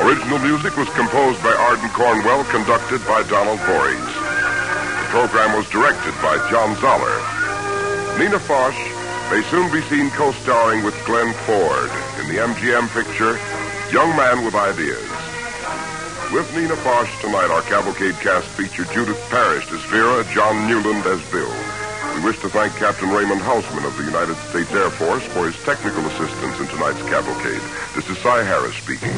Original 0.00 0.40
music 0.40 0.72
was 0.80 0.88
composed 0.96 1.36
by 1.44 1.52
Ardon 1.52 1.92
Cornwell, 1.92 2.48
conducted 2.48 3.04
by 3.04 3.20
Donald 3.28 3.60
Voorhees. 3.68 4.16
The 5.04 5.08
program 5.12 5.52
was 5.52 5.68
directed 5.68 6.16
by 6.24 6.40
John 6.48 6.72
Zoller. 6.80 7.20
Nina 8.16 8.40
Foch 8.40 8.72
may 9.28 9.44
soon 9.52 9.68
be 9.68 9.84
seen 9.92 10.08
co-starring 10.16 10.80
with 10.80 10.96
Glenn 11.04 11.36
Ford 11.44 11.92
in 12.24 12.32
the 12.32 12.40
MGM 12.40 12.88
picture 12.96 13.36
Young 13.92 14.16
Man 14.16 14.48
with 14.48 14.56
Ideas. 14.56 15.17
With 16.32 16.54
Nina 16.54 16.76
Foch 16.76 17.08
tonight, 17.22 17.48
our 17.48 17.62
cavalcade 17.62 18.14
cast 18.16 18.46
featured 18.48 18.92
Judith 18.92 19.18
Parrish 19.30 19.64
as 19.72 19.80
Vera, 19.88 20.22
John 20.34 20.68
Newland 20.68 21.06
as 21.06 21.24
Bill. 21.32 21.48
We 22.14 22.20
wish 22.20 22.38
to 22.40 22.50
thank 22.50 22.76
Captain 22.76 23.08
Raymond 23.08 23.40
Hausman 23.40 23.86
of 23.86 23.96
the 23.96 24.04
United 24.04 24.36
States 24.52 24.70
Air 24.72 24.90
Force 24.90 25.24
for 25.32 25.46
his 25.46 25.56
technical 25.64 26.04
assistance 26.04 26.60
in 26.60 26.66
tonight's 26.68 27.00
cavalcade. 27.08 27.62
This 27.96 28.10
is 28.10 28.18
Cy 28.18 28.44
Harris 28.44 28.76
speaking. 28.76 29.08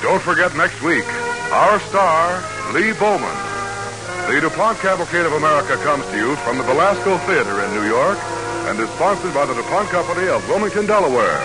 Don't 0.00 0.22
forget 0.22 0.56
next 0.56 0.80
week, 0.80 1.04
our 1.52 1.80
star, 1.92 2.42
Lee 2.72 2.92
Bowman. 2.92 3.36
The 4.32 4.40
DuPont 4.40 4.78
Cavalcade 4.78 5.26
of 5.26 5.34
America 5.34 5.76
comes 5.84 6.06
to 6.06 6.16
you 6.16 6.34
from 6.36 6.56
the 6.56 6.64
Belasco 6.64 7.18
Theater 7.28 7.62
in 7.62 7.74
New 7.74 7.86
York 7.86 8.18
and 8.66 8.80
is 8.80 8.90
sponsored 8.90 9.32
by 9.32 9.46
the 9.46 9.54
DuPont 9.54 9.88
Company 9.88 10.28
of 10.28 10.46
Wilmington, 10.48 10.86
Delaware, 10.86 11.40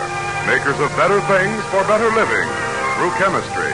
makers 0.47 0.79
of 0.79 0.89
better 0.97 1.21
things 1.29 1.61
for 1.69 1.83
better 1.85 2.09
living 2.11 2.47
through 2.97 3.11
chemistry. 3.21 3.73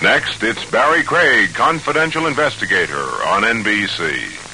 Next, 0.00 0.42
it's 0.44 0.64
Barry 0.70 1.02
Craig, 1.02 1.54
confidential 1.54 2.26
investigator 2.26 3.02
on 3.26 3.42
NBC. 3.42 4.47